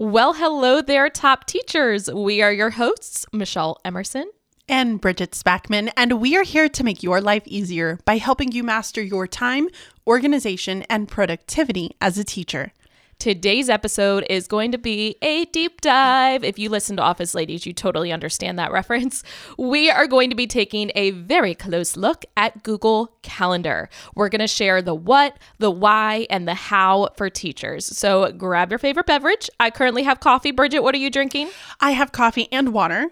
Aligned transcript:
Well, 0.00 0.34
hello 0.34 0.80
there, 0.80 1.10
top 1.10 1.44
teachers. 1.46 2.08
We 2.08 2.40
are 2.40 2.52
your 2.52 2.70
hosts, 2.70 3.26
Michelle 3.32 3.80
Emerson 3.84 4.30
and 4.68 5.00
Bridget 5.00 5.32
Spackman, 5.32 5.90
and 5.96 6.20
we 6.20 6.36
are 6.36 6.44
here 6.44 6.68
to 6.68 6.84
make 6.84 7.02
your 7.02 7.20
life 7.20 7.42
easier 7.46 7.98
by 8.04 8.18
helping 8.18 8.52
you 8.52 8.62
master 8.62 9.02
your 9.02 9.26
time, 9.26 9.66
organization, 10.06 10.84
and 10.88 11.08
productivity 11.08 11.96
as 12.00 12.16
a 12.16 12.22
teacher. 12.22 12.72
Today's 13.18 13.68
episode 13.68 14.24
is 14.30 14.46
going 14.46 14.70
to 14.70 14.78
be 14.78 15.16
a 15.22 15.44
deep 15.46 15.80
dive. 15.80 16.44
If 16.44 16.56
you 16.56 16.70
listen 16.70 16.96
to 16.98 17.02
Office 17.02 17.34
Ladies, 17.34 17.66
you 17.66 17.72
totally 17.72 18.12
understand 18.12 18.60
that 18.60 18.70
reference. 18.70 19.24
We 19.58 19.90
are 19.90 20.06
going 20.06 20.30
to 20.30 20.36
be 20.36 20.46
taking 20.46 20.92
a 20.94 21.10
very 21.10 21.52
close 21.56 21.96
look 21.96 22.24
at 22.36 22.62
Google 22.62 23.12
Calendar. 23.22 23.88
We're 24.14 24.28
going 24.28 24.38
to 24.38 24.46
share 24.46 24.82
the 24.82 24.94
what, 24.94 25.36
the 25.58 25.68
why, 25.68 26.28
and 26.30 26.46
the 26.46 26.54
how 26.54 27.08
for 27.16 27.28
teachers. 27.28 27.86
So 27.86 28.30
grab 28.30 28.70
your 28.70 28.78
favorite 28.78 29.06
beverage. 29.06 29.50
I 29.58 29.72
currently 29.72 30.04
have 30.04 30.20
coffee. 30.20 30.52
Bridget, 30.52 30.84
what 30.84 30.94
are 30.94 30.98
you 30.98 31.10
drinking? 31.10 31.50
I 31.80 31.90
have 31.92 32.12
coffee 32.12 32.46
and 32.52 32.72
water. 32.72 33.08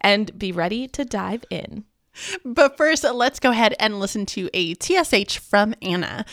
And 0.00 0.38
be 0.38 0.52
ready 0.52 0.88
to 0.88 1.04
dive 1.04 1.44
in. 1.50 1.84
But 2.44 2.76
first, 2.76 3.04
let's 3.04 3.40
go 3.40 3.50
ahead 3.50 3.74
and 3.78 4.00
listen 4.00 4.26
to 4.26 4.48
a 4.54 4.74
TSH 4.74 5.38
from 5.38 5.74
Anna. 5.82 6.24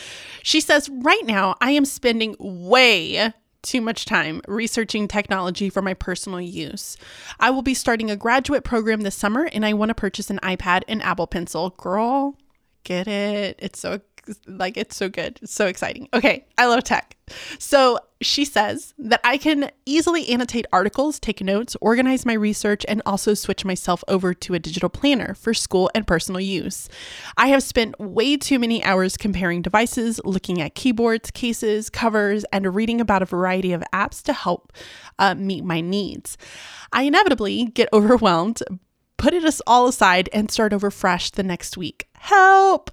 She 0.42 0.60
says, 0.60 0.88
Right 0.88 1.24
now, 1.24 1.56
I 1.60 1.72
am 1.72 1.84
spending 1.84 2.36
way 2.38 3.32
too 3.62 3.80
much 3.80 4.04
time 4.04 4.42
researching 4.48 5.08
technology 5.08 5.70
for 5.70 5.82
my 5.82 5.94
personal 5.94 6.40
use. 6.40 6.96
I 7.38 7.50
will 7.50 7.62
be 7.62 7.74
starting 7.74 8.10
a 8.10 8.16
graduate 8.16 8.64
program 8.64 9.02
this 9.02 9.14
summer 9.14 9.48
and 9.52 9.64
I 9.64 9.72
want 9.72 9.90
to 9.90 9.94
purchase 9.94 10.30
an 10.30 10.40
iPad 10.42 10.82
and 10.88 11.02
Apple 11.02 11.28
Pencil. 11.28 11.70
Girl, 11.70 12.36
get 12.84 13.06
it. 13.06 13.56
It's 13.60 13.78
so 13.78 14.00
like 14.46 14.76
it's 14.76 14.96
so 14.96 15.08
good. 15.08 15.38
It's 15.42 15.54
so 15.54 15.66
exciting. 15.66 16.08
Okay, 16.14 16.46
I 16.58 16.66
love 16.66 16.84
tech. 16.84 17.16
So 17.58 17.98
she 18.20 18.44
says 18.44 18.94
that 18.98 19.20
I 19.24 19.36
can 19.36 19.70
easily 19.86 20.28
annotate 20.28 20.66
articles, 20.72 21.18
take 21.18 21.40
notes, 21.40 21.76
organize 21.80 22.24
my 22.24 22.34
research, 22.34 22.84
and 22.88 23.02
also 23.04 23.34
switch 23.34 23.64
myself 23.64 24.04
over 24.08 24.34
to 24.34 24.54
a 24.54 24.58
digital 24.58 24.88
planner 24.88 25.34
for 25.34 25.54
school 25.54 25.90
and 25.94 26.06
personal 26.06 26.40
use. 26.40 26.88
I 27.36 27.48
have 27.48 27.62
spent 27.62 27.98
way 27.98 28.36
too 28.36 28.58
many 28.58 28.82
hours 28.84 29.16
comparing 29.16 29.62
devices, 29.62 30.20
looking 30.24 30.60
at 30.60 30.74
keyboards, 30.74 31.30
cases, 31.30 31.90
covers, 31.90 32.44
and 32.52 32.74
reading 32.74 33.00
about 33.00 33.22
a 33.22 33.26
variety 33.26 33.72
of 33.72 33.82
apps 33.92 34.22
to 34.24 34.32
help 34.32 34.72
uh, 35.18 35.34
meet 35.34 35.64
my 35.64 35.80
needs. 35.80 36.36
I 36.92 37.04
inevitably 37.04 37.66
get 37.66 37.88
overwhelmed, 37.92 38.62
put 39.16 39.34
it 39.34 39.60
all 39.66 39.88
aside, 39.88 40.28
and 40.32 40.50
start 40.50 40.72
over 40.72 40.90
fresh 40.90 41.30
the 41.30 41.42
next 41.42 41.76
week. 41.76 42.08
Help! 42.14 42.90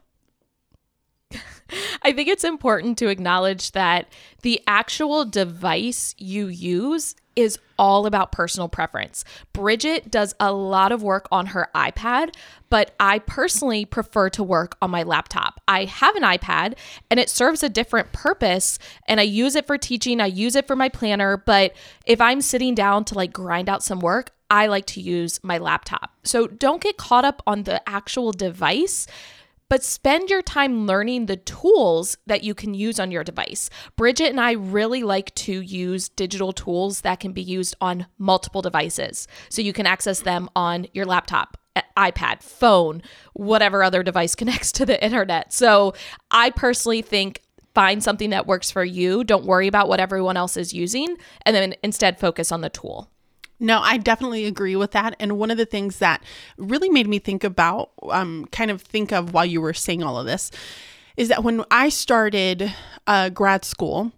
I 2.04 2.12
think 2.12 2.28
it's 2.30 2.44
important 2.44 2.98
to 3.00 3.08
acknowledge 3.08 3.72
that 3.72 4.08
the 4.42 4.62
actual 4.68 5.26
device 5.26 6.16
you 6.18 6.48
use 6.48 7.16
is 7.36 7.58
all 7.78 8.06
about 8.06 8.34
personal 8.34 8.68
preference. 8.68 9.24
Bridget 9.54 10.12
does 10.12 10.36
a 10.40 10.52
lot 10.52 10.92
of 10.92 11.02
work 11.02 11.28
on 11.32 11.48
her 11.48 11.70
iPad, 11.74 12.36
but 12.70 12.94
I 13.00 13.20
personally 13.20 13.86
prefer 13.86 14.30
to 14.32 14.44
work 14.44 14.76
on 14.82 14.92
my 14.92 15.04
laptop. 15.04 15.62
I 15.68 15.86
have 15.86 16.16
an 16.16 16.24
iPad 16.24 16.76
and 17.10 17.20
it 17.20 17.30
serves 17.30 17.64
a 17.64 17.70
different 17.70 18.12
purpose 18.12 18.78
and 19.08 19.20
I 19.20 19.24
use 19.24 19.56
it 19.56 19.68
for 19.68 19.78
teaching, 19.78 20.20
I 20.20 20.26
use 20.26 20.56
it 20.56 20.68
for 20.68 20.76
my 20.76 20.90
planner, 20.90 21.38
but 21.38 21.74
if 22.06 22.20
I'm 22.20 22.42
sitting 22.42 22.76
down 22.76 23.06
to 23.06 23.16
like 23.16 23.32
grind 23.32 23.70
out 23.70 23.84
some 23.84 24.00
work, 24.00 24.32
I 24.50 24.68
like 24.68 24.88
to 24.88 25.02
use 25.02 25.40
my 25.44 25.60
laptop. 25.60 26.12
So 26.24 26.48
don't 26.48 26.82
get 26.82 26.98
caught 26.98 27.24
up 27.24 27.42
on 27.46 27.64
the 27.64 27.88
actual 27.88 28.32
device 28.32 29.08
but 29.70 29.84
spend 29.84 30.30
your 30.30 30.42
time 30.42 30.88
learning 30.88 31.26
the 31.26 31.38
tools 31.38 32.18
that 32.26 32.44
you 32.44 32.54
can 32.54 32.74
use 32.74 33.00
on 33.00 33.12
your 33.12 33.24
device. 33.24 33.70
Bridget 33.96 34.30
and 34.30 34.42
I 34.42 34.54
really 34.54 35.04
like 35.04 35.34
to 35.36 35.62
use 35.62 36.10
digital 36.10 36.52
tools 36.52 37.02
that 37.02 37.20
can 37.20 37.32
be 37.32 37.42
used 37.42 37.76
on 37.80 38.08
multiple 38.18 38.62
devices. 38.62 39.28
So 39.50 39.62
you 39.62 39.74
can 39.74 39.86
access 39.86 40.22
them 40.22 40.50
on 40.56 40.88
your 40.94 41.06
laptop, 41.06 41.58
iPad, 41.96 42.42
phone, 42.42 43.02
whatever 43.34 43.84
other 43.84 44.04
device 44.04 44.36
connects 44.40 44.72
to 44.74 44.86
the 44.86 45.02
internet. 45.04 45.54
So 45.54 45.94
I 46.32 46.50
personally 46.50 47.02
think 47.02 47.42
find 47.76 48.04
something 48.04 48.32
that 48.32 48.48
works 48.48 48.72
for 48.72 48.84
you. 48.84 49.24
Don't 49.24 49.46
worry 49.46 49.68
about 49.68 49.88
what 49.88 50.00
everyone 50.00 50.36
else 50.36 50.58
is 50.58 50.74
using, 50.74 51.16
and 51.46 51.56
then 51.56 51.76
instead 51.84 52.20
focus 52.20 52.52
on 52.52 52.62
the 52.62 52.70
tool. 52.70 53.12
No, 53.60 53.80
I 53.80 53.98
definitely 53.98 54.46
agree 54.46 54.76
with 54.76 54.92
that. 54.92 55.16
And 55.20 55.38
one 55.38 55.52
of 55.52 55.58
the 55.58 55.66
things 55.66 56.00
that 56.00 56.24
really 56.58 56.90
made 56.90 57.08
me 57.08 57.20
think 57.20 57.44
about, 57.44 57.92
um, 58.10 58.48
kind 58.52 58.72
of 58.72 58.82
think 58.82 59.12
of 59.12 59.34
while 59.34 59.46
you 59.46 59.60
were 59.60 59.74
saying 59.74 60.02
all 60.02 60.18
of 60.18 60.26
this, 60.26 60.50
is 61.18 61.28
that 61.28 61.44
when 61.44 61.64
I 61.70 61.90
started 61.90 62.74
uh, 63.06 63.30
grad 63.30 63.66
school, 63.66 64.14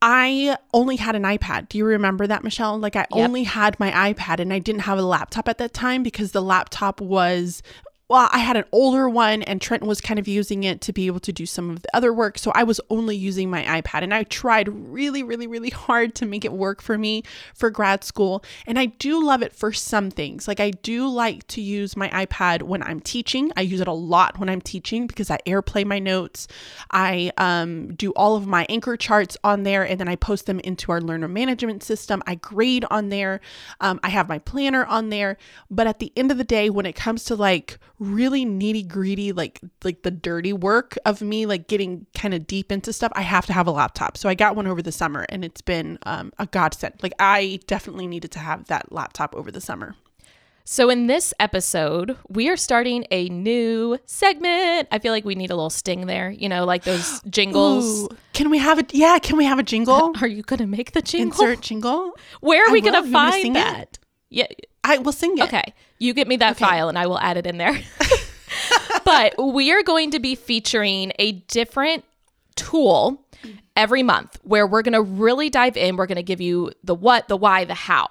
I 0.00 0.56
only 0.72 0.96
had 0.96 1.16
an 1.16 1.24
iPad. 1.24 1.68
Do 1.68 1.78
you 1.78 1.84
remember 1.84 2.26
that, 2.28 2.44
Michelle? 2.44 2.78
Like, 2.78 2.94
I 2.94 3.06
yep. 3.10 3.28
only 3.28 3.42
had 3.42 3.80
my 3.80 4.12
iPad 4.12 4.38
and 4.38 4.52
I 4.52 4.60
didn't 4.60 4.82
have 4.82 4.98
a 4.98 5.02
laptop 5.02 5.48
at 5.48 5.58
that 5.58 5.74
time 5.74 6.04
because 6.04 6.30
the 6.30 6.42
laptop 6.42 7.00
was 7.00 7.62
well, 8.08 8.28
I 8.32 8.38
had 8.38 8.56
an 8.56 8.64
older 8.70 9.08
one 9.08 9.42
and 9.42 9.60
Trenton 9.60 9.88
was 9.88 10.00
kind 10.00 10.20
of 10.20 10.28
using 10.28 10.62
it 10.62 10.80
to 10.82 10.92
be 10.92 11.08
able 11.08 11.18
to 11.20 11.32
do 11.32 11.44
some 11.44 11.70
of 11.70 11.82
the 11.82 11.88
other 11.92 12.14
work. 12.14 12.38
So 12.38 12.52
I 12.54 12.62
was 12.62 12.80
only 12.88 13.16
using 13.16 13.50
my 13.50 13.64
iPad 13.64 14.02
and 14.02 14.14
I 14.14 14.22
tried 14.22 14.68
really, 14.68 15.24
really, 15.24 15.48
really 15.48 15.70
hard 15.86 16.14
to 16.16 16.26
make 16.26 16.44
it 16.44 16.52
work 16.52 16.80
for 16.80 16.96
me 16.96 17.24
for 17.52 17.68
grad 17.68 18.04
school. 18.04 18.44
And 18.64 18.78
I 18.78 18.86
do 18.86 19.24
love 19.24 19.42
it 19.42 19.52
for 19.52 19.72
some 19.72 20.12
things. 20.12 20.46
Like 20.46 20.60
I 20.60 20.70
do 20.70 21.08
like 21.08 21.48
to 21.48 21.60
use 21.60 21.96
my 21.96 22.08
iPad 22.10 22.62
when 22.62 22.80
I'm 22.80 23.00
teaching. 23.00 23.50
I 23.56 23.62
use 23.62 23.80
it 23.80 23.88
a 23.88 23.92
lot 23.92 24.38
when 24.38 24.48
I'm 24.48 24.60
teaching 24.60 25.08
because 25.08 25.28
I 25.28 25.38
airplay 25.44 25.84
my 25.84 25.98
notes. 25.98 26.46
I 26.92 27.32
um, 27.38 27.92
do 27.94 28.12
all 28.12 28.36
of 28.36 28.46
my 28.46 28.66
anchor 28.68 28.96
charts 28.96 29.36
on 29.42 29.64
there 29.64 29.82
and 29.82 29.98
then 29.98 30.06
I 30.06 30.14
post 30.14 30.46
them 30.46 30.60
into 30.60 30.92
our 30.92 31.00
learner 31.00 31.26
management 31.26 31.82
system. 31.82 32.22
I 32.24 32.36
grade 32.36 32.84
on 32.88 33.08
there. 33.08 33.40
Um, 33.80 33.98
I 34.04 34.10
have 34.10 34.28
my 34.28 34.38
planner 34.38 34.84
on 34.84 35.08
there. 35.08 35.38
But 35.68 35.88
at 35.88 35.98
the 35.98 36.12
end 36.16 36.30
of 36.30 36.38
the 36.38 36.44
day, 36.44 36.70
when 36.70 36.86
it 36.86 36.94
comes 36.94 37.24
to 37.24 37.34
like 37.34 37.80
really 37.98 38.44
needy 38.44 38.82
greedy 38.82 39.32
like 39.32 39.60
like 39.82 40.02
the 40.02 40.10
dirty 40.10 40.52
work 40.52 40.98
of 41.04 41.22
me 41.22 41.46
like 41.46 41.66
getting 41.66 42.06
kind 42.14 42.34
of 42.34 42.46
deep 42.46 42.70
into 42.70 42.92
stuff 42.92 43.10
i 43.14 43.22
have 43.22 43.46
to 43.46 43.52
have 43.52 43.66
a 43.66 43.70
laptop 43.70 44.16
so 44.16 44.28
i 44.28 44.34
got 44.34 44.54
one 44.54 44.66
over 44.66 44.82
the 44.82 44.92
summer 44.92 45.24
and 45.30 45.44
it's 45.44 45.62
been 45.62 45.98
um, 46.04 46.32
a 46.38 46.46
godsend 46.46 46.94
like 47.02 47.14
i 47.18 47.58
definitely 47.66 48.06
needed 48.06 48.30
to 48.30 48.38
have 48.38 48.66
that 48.66 48.92
laptop 48.92 49.34
over 49.34 49.50
the 49.50 49.60
summer 49.60 49.94
so, 50.68 50.90
in 50.90 51.06
this 51.06 51.32
episode, 51.38 52.16
we 52.28 52.48
are 52.48 52.56
starting 52.56 53.06
a 53.12 53.28
new 53.28 53.98
segment. 54.04 54.88
I 54.90 54.98
feel 54.98 55.12
like 55.12 55.24
we 55.24 55.36
need 55.36 55.52
a 55.52 55.54
little 55.54 55.70
sting 55.70 56.06
there, 56.06 56.28
you 56.28 56.48
know, 56.48 56.64
like 56.64 56.82
those 56.82 57.22
jingles. 57.30 58.02
Ooh, 58.02 58.08
can 58.32 58.50
we 58.50 58.58
have 58.58 58.80
a 58.80 58.84
yeah? 58.90 59.20
Can 59.20 59.36
we 59.36 59.44
have 59.44 59.60
a 59.60 59.62
jingle? 59.62 60.12
Are 60.20 60.26
you 60.26 60.42
gonna 60.42 60.66
make 60.66 60.90
the 60.90 61.02
jingle? 61.02 61.40
Insert 61.40 61.60
jingle. 61.60 62.18
Where 62.40 62.66
are 62.66 62.72
we 62.72 62.80
gonna 62.80 63.08
find 63.08 63.54
that? 63.54 63.80
It? 63.80 63.98
Yeah, 64.28 64.46
I 64.86 64.98
will 64.98 65.12
sing 65.12 65.36
it. 65.36 65.44
Okay. 65.44 65.74
You 65.98 66.14
get 66.14 66.28
me 66.28 66.36
that 66.36 66.52
okay. 66.52 66.64
file 66.64 66.88
and 66.88 66.96
I 66.96 67.06
will 67.06 67.18
add 67.18 67.36
it 67.36 67.46
in 67.46 67.58
there. 67.58 67.76
but 69.04 69.34
we 69.36 69.72
are 69.72 69.82
going 69.82 70.12
to 70.12 70.20
be 70.20 70.36
featuring 70.36 71.12
a 71.18 71.32
different 71.32 72.04
tool 72.54 73.26
every 73.74 74.04
month 74.04 74.38
where 74.44 74.66
we're 74.66 74.82
going 74.82 74.94
to 74.94 75.02
really 75.02 75.50
dive 75.50 75.76
in. 75.76 75.96
We're 75.96 76.06
going 76.06 76.16
to 76.16 76.22
give 76.22 76.40
you 76.40 76.70
the 76.84 76.94
what, 76.94 77.26
the 77.26 77.36
why, 77.36 77.64
the 77.64 77.74
how. 77.74 78.06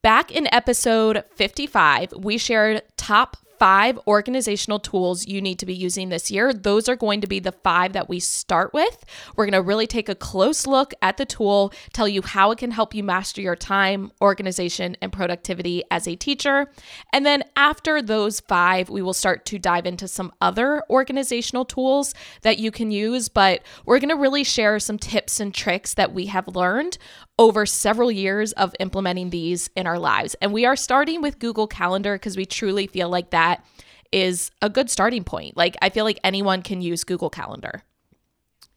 Back 0.00 0.30
in 0.30 0.48
episode 0.54 1.24
55, 1.34 2.12
we 2.16 2.38
shared 2.38 2.82
top 2.96 3.36
five 3.58 3.98
organizational 4.06 4.78
tools 4.78 5.26
you 5.26 5.40
need 5.40 5.58
to 5.58 5.66
be 5.66 5.74
using 5.74 6.08
this 6.08 6.30
year. 6.30 6.52
Those 6.52 6.88
are 6.88 6.96
going 6.96 7.20
to 7.20 7.26
be 7.26 7.40
the 7.40 7.52
five 7.52 7.92
that 7.92 8.08
we 8.08 8.20
start 8.20 8.72
with. 8.72 9.04
We're 9.36 9.46
going 9.46 9.52
to 9.52 9.62
really 9.62 9.86
take 9.86 10.08
a 10.08 10.14
close 10.14 10.66
look 10.66 10.94
at 11.02 11.16
the 11.16 11.26
tool, 11.26 11.72
tell 11.92 12.08
you 12.08 12.22
how 12.22 12.50
it 12.50 12.58
can 12.58 12.70
help 12.70 12.94
you 12.94 13.02
master 13.02 13.40
your 13.40 13.56
time, 13.56 14.12
organization, 14.20 14.96
and 15.02 15.12
productivity 15.12 15.82
as 15.90 16.06
a 16.06 16.16
teacher. 16.16 16.70
And 17.12 17.24
then 17.26 17.44
after 17.56 18.00
those 18.02 18.40
five, 18.40 18.88
we 18.88 19.02
will 19.02 19.14
start 19.14 19.44
to 19.46 19.58
dive 19.58 19.86
into 19.86 20.08
some 20.08 20.32
other 20.40 20.82
organizational 20.90 21.64
tools 21.64 22.14
that 22.42 22.58
you 22.58 22.70
can 22.70 22.90
use. 22.90 23.28
But 23.28 23.62
we're 23.84 23.98
going 24.00 24.08
to 24.10 24.16
really 24.16 24.44
share 24.44 24.78
some 24.78 24.98
tips 24.98 25.40
and 25.40 25.54
tricks 25.54 25.94
that 25.94 26.12
we 26.12 26.26
have 26.26 26.48
learned 26.48 26.98
over 27.38 27.64
several 27.64 28.10
years 28.10 28.52
of 28.52 28.74
implementing 28.80 29.30
these 29.30 29.70
in 29.76 29.86
our 29.86 29.98
lives. 29.98 30.34
And 30.40 30.52
we 30.52 30.64
are 30.64 30.76
starting 30.76 31.22
with 31.22 31.38
Google 31.38 31.66
Calendar 31.66 32.14
because 32.14 32.36
we 32.36 32.44
truly 32.44 32.86
feel 32.86 33.08
like 33.08 33.30
that 33.30 33.64
is 34.10 34.50
a 34.62 34.68
good 34.68 34.90
starting 34.90 35.22
point. 35.24 35.56
Like, 35.56 35.76
I 35.80 35.90
feel 35.90 36.04
like 36.04 36.18
anyone 36.24 36.62
can 36.62 36.80
use 36.80 37.04
Google 37.04 37.30
Calendar. 37.30 37.82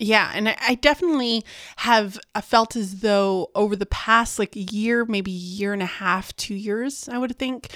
Yeah, 0.03 0.31
and 0.33 0.50
I 0.50 0.74
definitely 0.74 1.45
have 1.75 2.19
uh, 2.33 2.42
felt 2.42 2.75
as 2.75 3.01
though 3.01 3.51
over 3.53 3.75
the 3.75 3.86
past 3.86 4.39
like 4.39 4.53
year, 4.56 5.06
maybe 5.06 5.30
year 5.30 5.74
and 5.74 5.83
a 5.83 5.86
half, 5.86 6.36
two 6.38 6.56
years, 6.56 7.07
I 7.07 7.19
would 7.19 7.38
think, 7.38 7.69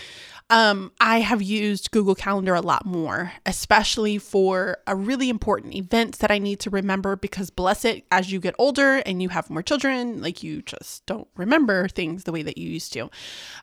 um, 0.49 0.91
I 0.99 1.21
have 1.21 1.41
used 1.41 1.89
Google 1.89 2.13
Calendar 2.13 2.53
a 2.53 2.61
lot 2.61 2.85
more, 2.85 3.31
especially 3.45 4.19
for 4.19 4.77
a 4.85 4.95
really 4.95 5.29
important 5.29 5.73
events 5.75 6.19
that 6.19 6.29
I 6.29 6.37
need 6.37 6.59
to 6.61 6.69
remember 6.69 7.15
because 7.15 7.49
bless 7.49 7.83
it, 7.83 8.05
as 8.11 8.31
you 8.31 8.39
get 8.39 8.55
older 8.59 8.97
and 9.07 9.23
you 9.23 9.29
have 9.29 9.49
more 9.49 9.63
children, 9.63 10.21
like 10.21 10.43
you 10.43 10.61
just 10.61 11.05
don't 11.07 11.27
remember 11.35 11.87
things 11.87 12.25
the 12.25 12.31
way 12.31 12.43
that 12.43 12.59
you 12.59 12.69
used 12.69 12.93
to. 12.93 13.09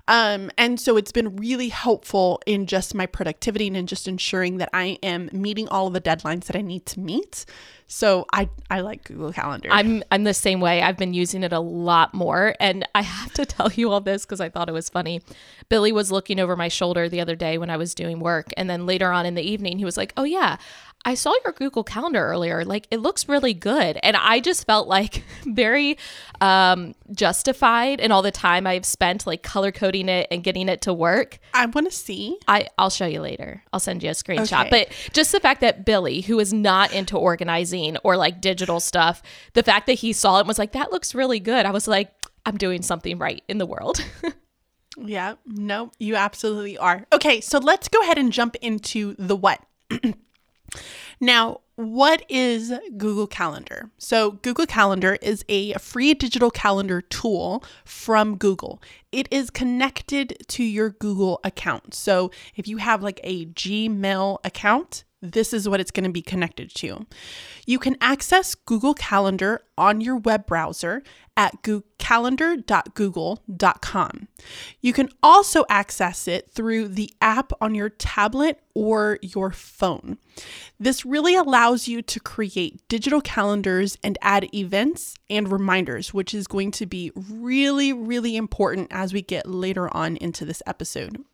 Um, 0.09 0.51
and 0.59 0.81
so 0.81 0.97
it's 0.97 1.13
been 1.13 1.37
really 1.37 1.69
helpful 1.69 2.41
in 2.47 2.67
just 2.67 2.95
my 2.95 3.07
productivity 3.07 3.69
and 3.69 3.77
in 3.77 3.87
just 3.87 4.09
ensuring 4.09 4.59
that 4.59 4.71
I 4.73 4.99
am 5.05 5.31
meeting 5.33 5.69
all 5.69 5.87
of 5.89 5.93
the 5.93 6.01
deadlines 6.01 6.45
that 6.45 6.57
I 6.57 6.63
need 6.63 6.87
to 6.87 7.01
meet. 7.01 7.45
So 7.87 8.25
I 8.33 8.49
I 8.71 8.81
like 8.81 9.05
Google 9.05 9.33
Calendar. 9.33 9.69
I'm 9.71 10.03
I'm 10.11 10.25
the 10.25 10.33
same 10.33 10.61
way. 10.61 10.81
I've 10.81 10.97
been 10.97 11.13
using 11.13 11.43
it 11.43 11.53
a 11.53 11.61
lot 11.61 12.15
more 12.15 12.55
and 12.59 12.89
I 12.95 13.03
have 13.03 13.33
to 13.35 13.45
tell 13.45 13.71
you 13.73 13.91
all 13.91 14.01
this 14.01 14.25
cuz 14.25 14.41
I 14.41 14.49
thought 14.49 14.69
it 14.69 14.73
was 14.73 14.89
funny. 14.89 15.21
Billy 15.69 15.93
was 15.93 16.11
looking 16.11 16.41
over 16.41 16.57
my 16.57 16.69
shoulder 16.69 17.09
the 17.09 17.21
other 17.21 17.37
day 17.37 17.59
when 17.59 17.71
I 17.71 17.77
was 17.77 17.95
doing 17.95 18.19
work 18.21 18.51
and 18.57 18.71
then 18.71 18.87
later 18.87 19.13
on 19.13 19.27
in 19.27 19.35
the 19.35 19.43
evening 19.43 19.79
he 19.79 19.85
was 19.85 19.97
like, 19.97 20.13
"Oh 20.17 20.25
yeah, 20.25 20.57
I 21.05 21.15
saw 21.15 21.33
your 21.45 21.53
Google 21.53 21.83
Calendar 21.83 22.25
earlier. 22.25 22.65
Like 22.65 22.87
it 22.91 23.01
looks 23.01 23.29
really 23.29 23.55
good. 23.55 23.99
And 24.03 24.17
I 24.17 24.41
just 24.41 24.67
felt 24.67 24.87
like 24.87 25.25
very 25.45 25.99
um, 26.41 26.95
justified 27.13 28.01
in 28.01 28.13
all 28.13 28.23
the 28.23 28.31
time 28.31 28.67
I've 28.67 28.87
spent 28.87 29.27
like 29.27 29.43
color 29.43 29.73
coding 29.73 30.09
it 30.09 30.29
and 30.31 30.45
getting 30.45 30.69
it 30.69 30.83
to 30.83 30.93
work. 30.93 31.39
I 31.55 31.67
want 31.67 31.91
to 31.91 31.97
see. 31.97 32.39
I, 32.47 32.69
I'll 32.79 32.91
show 32.91 33.07
you 33.07 33.21
later. 33.21 33.63
I'll 33.73 33.81
send 33.81 34.03
you 34.03 34.11
a 34.11 34.13
screenshot. 34.13 34.67
Okay. 34.67 34.71
But 34.71 35.13
just 35.13 35.33
the 35.33 35.41
fact 35.41 35.61
that 35.61 35.85
Billy, 35.85 36.21
who 36.21 36.39
is 36.39 36.53
not 36.53 36.93
into 36.93 37.17
organizing 37.17 37.97
or 38.05 38.17
like 38.17 38.41
digital 38.41 38.79
stuff, 38.79 39.23
the 39.55 39.63
fact 39.63 39.87
that 39.87 39.95
he 39.95 40.13
saw 40.13 40.37
it 40.37 40.41
and 40.41 40.49
was 40.49 40.59
like, 40.59 40.73
that 40.73 40.93
looks 40.93 41.15
really 41.15 41.41
good. 41.41 41.67
I 41.67 41.71
was 41.71 41.89
like, 41.89 42.13
I'm 42.47 42.57
doing 42.57 42.83
something 42.83 43.19
right 43.19 43.43
in 43.49 43.59
the 43.59 43.67
world. 43.67 44.05
Yeah, 44.99 45.37
no, 45.47 45.91
you 45.99 46.17
absolutely 46.17 46.77
are. 46.77 47.07
Okay, 47.13 47.41
so 47.41 47.59
let's 47.59 47.89
go 47.89 48.01
ahead 48.03 48.19
and 48.19 48.33
jump 48.33 48.57
into 48.57 49.15
the 49.19 49.35
what. 49.35 49.65
now, 51.21 51.61
what 51.77 52.25
is 52.29 52.73
Google 52.97 53.27
Calendar? 53.27 53.91
So, 53.99 54.33
Google 54.33 54.67
Calendar 54.67 55.17
is 55.23 55.45
a 55.49 55.73
free 55.75 56.15
digital 56.15 56.51
calendar 56.51 57.01
tool 57.01 57.65
from 57.85 58.37
Google. 58.37 58.83
It 59.11 59.27
is 59.31 59.51
connected 59.51 60.37
to 60.49 60.63
your 60.63 60.91
Google 60.91 61.41
account. 61.45 61.95
So, 61.95 62.31
if 62.57 62.69
you 62.69 62.77
have 62.79 63.03
like 63.03 63.21
a 63.25 63.47
Gmail 63.47 64.39
account, 64.45 65.05
this 65.23 65.53
is 65.53 65.69
what 65.69 65.81
it's 65.81 65.93
going 65.93 66.05
to 66.05 66.11
be 66.11 66.23
connected 66.23 66.75
to. 66.75 67.07
You 67.65 67.79
can 67.79 67.97
access 68.01 68.55
Google 68.55 68.93
Calendar 68.93 69.63
on 69.79 70.01
your 70.01 70.17
web 70.17 70.47
browser 70.47 71.03
at 71.37 71.63
calendar.google.com. 72.03 74.29
You 74.81 74.93
can 74.93 75.09
also 75.23 75.65
access 75.69 76.27
it 76.27 76.51
through 76.51 76.89
the 76.89 77.15
app 77.21 77.53
on 77.61 77.77
your 77.77 77.91
tablet 77.91 78.61
or 78.75 79.21
your 79.23 79.53
phone. 79.53 80.19
This 80.81 81.07
really 81.07 81.37
allows 81.37 81.87
you 81.87 82.03
to 82.03 82.19
create 82.19 82.83
digital 82.89 83.21
calendars 83.21 83.97
and 84.03 84.19
add 84.21 84.53
events 84.53 85.15
and 85.31 85.53
reminders, 85.53 86.13
which 86.13 86.35
is 86.35 86.49
going 86.49 86.73
to 86.73 86.87
be 86.87 87.13
really, 87.15 87.93
really 87.93 88.35
important 88.35 88.89
as 88.91 89.13
we 89.13 89.23
get 89.23 89.47
later 89.47 89.89
on 89.97 90.17
into 90.17 90.45
this 90.45 90.61
episode. 90.67 91.25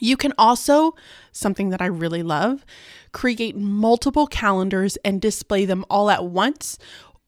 You 0.00 0.16
can 0.16 0.32
also, 0.38 0.94
something 1.32 1.70
that 1.70 1.82
I 1.82 1.86
really 1.86 2.22
love, 2.22 2.64
create 3.12 3.56
multiple 3.56 4.26
calendars 4.26 4.96
and 5.04 5.20
display 5.20 5.64
them 5.64 5.84
all 5.90 6.10
at 6.10 6.24
once, 6.24 6.78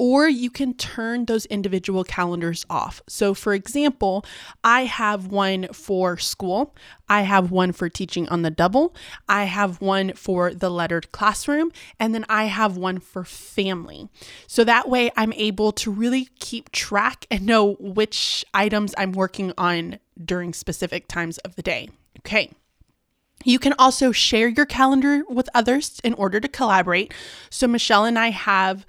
or 0.01 0.27
you 0.27 0.49
can 0.49 0.73
turn 0.73 1.27
those 1.27 1.45
individual 1.47 2.05
calendars 2.05 2.65
off. 2.71 3.03
So, 3.07 3.35
for 3.35 3.53
example, 3.53 4.25
I 4.65 4.87
have 4.87 5.27
one 5.27 5.69
for 5.75 6.17
school, 6.17 6.75
I 7.07 7.21
have 7.21 7.51
one 7.51 7.73
for 7.73 7.91
teaching 7.91 8.27
on 8.31 8.41
the 8.41 8.51
double, 8.51 8.95
I 9.29 9.45
have 9.45 9.83
one 9.83 10.15
for 10.15 10.55
the 10.55 10.71
lettered 10.71 11.13
classroom, 11.13 11.71
and 11.99 12.15
then 12.15 12.25
I 12.31 12.45
have 12.45 12.79
one 12.79 12.99
for 12.99 13.25
family. 13.25 14.09
So 14.47 14.65
that 14.65 14.89
way 14.89 15.11
I'm 15.19 15.35
able 15.35 15.71
to 15.73 15.91
really 15.91 16.31
keep 16.39 16.73
track 16.73 17.27
and 17.31 17.45
know 17.45 17.75
which 17.79 18.43
items 18.55 18.95
I'm 18.97 19.13
working 19.13 19.53
on 19.59 19.99
during 20.25 20.55
specific 20.55 21.09
times 21.09 21.37
of 21.39 21.57
the 21.57 21.63
day. 21.63 21.91
Okay. 22.21 22.51
You 23.43 23.59
can 23.59 23.75
also 23.79 24.13
share 24.13 24.49
your 24.49 24.67
calendar 24.67 25.23
with 25.29 25.49
others 25.55 25.99
in 26.05 26.13
order 26.15 26.41
to 26.41 26.49
collaborate. 26.49 27.13
So, 27.49 27.67
Michelle 27.67 28.05
and 28.05 28.19
I 28.19 28.31
have 28.31 28.85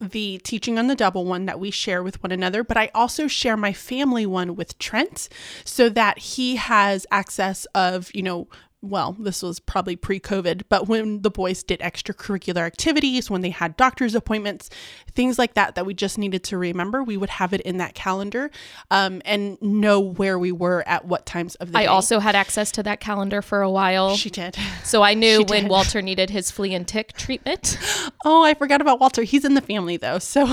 the 0.00 0.38
teaching 0.44 0.78
on 0.78 0.86
the 0.86 0.94
double 0.94 1.24
one 1.24 1.46
that 1.46 1.60
we 1.60 1.70
share 1.70 2.02
with 2.02 2.22
one 2.22 2.32
another, 2.32 2.64
but 2.64 2.76
I 2.76 2.90
also 2.94 3.26
share 3.26 3.56
my 3.56 3.72
family 3.72 4.26
one 4.26 4.56
with 4.56 4.78
Trent 4.78 5.28
so 5.64 5.88
that 5.90 6.18
he 6.18 6.56
has 6.56 7.06
access 7.10 7.66
of, 7.74 8.10
you 8.14 8.22
know, 8.22 8.48
well, 8.82 9.14
this 9.18 9.42
was 9.42 9.60
probably 9.60 9.94
pre 9.94 10.18
COVID, 10.18 10.62
but 10.68 10.88
when 10.88 11.20
the 11.22 11.30
boys 11.30 11.62
did 11.62 11.80
extracurricular 11.80 12.62
activities, 12.62 13.28
when 13.30 13.42
they 13.42 13.50
had 13.50 13.76
doctor's 13.76 14.14
appointments, 14.14 14.70
things 15.14 15.38
like 15.38 15.54
that, 15.54 15.74
that 15.74 15.84
we 15.84 15.92
just 15.92 16.16
needed 16.16 16.42
to 16.44 16.56
remember, 16.56 17.02
we 17.02 17.16
would 17.16 17.28
have 17.30 17.52
it 17.52 17.60
in 17.62 17.76
that 17.76 17.94
calendar 17.94 18.50
um, 18.90 19.20
and 19.24 19.60
know 19.60 20.00
where 20.00 20.38
we 20.38 20.50
were 20.50 20.82
at 20.86 21.04
what 21.04 21.26
times 21.26 21.56
of 21.56 21.72
the 21.72 21.78
I 21.78 21.82
day. 21.82 21.86
I 21.88 21.90
also 21.92 22.20
had 22.20 22.34
access 22.34 22.70
to 22.72 22.82
that 22.84 23.00
calendar 23.00 23.42
for 23.42 23.60
a 23.60 23.70
while. 23.70 24.16
She 24.16 24.30
did. 24.30 24.56
so 24.82 25.02
I 25.02 25.12
knew 25.22 25.38
She 25.40 25.44
when 25.44 25.62
did. 25.64 25.70
Walter 25.70 26.00
needed 26.00 26.30
his 26.30 26.50
flea 26.50 26.74
and 26.74 26.88
tick 26.88 27.12
treatment. 27.12 27.78
Oh, 28.24 28.42
I 28.44 28.52
forgot 28.54 28.80
about 28.82 29.00
Walter. 29.00 29.22
He's 29.22 29.44
in 29.46 29.54
the 29.54 29.60
family 29.62 29.96
though. 29.96 30.18
So 30.18 30.46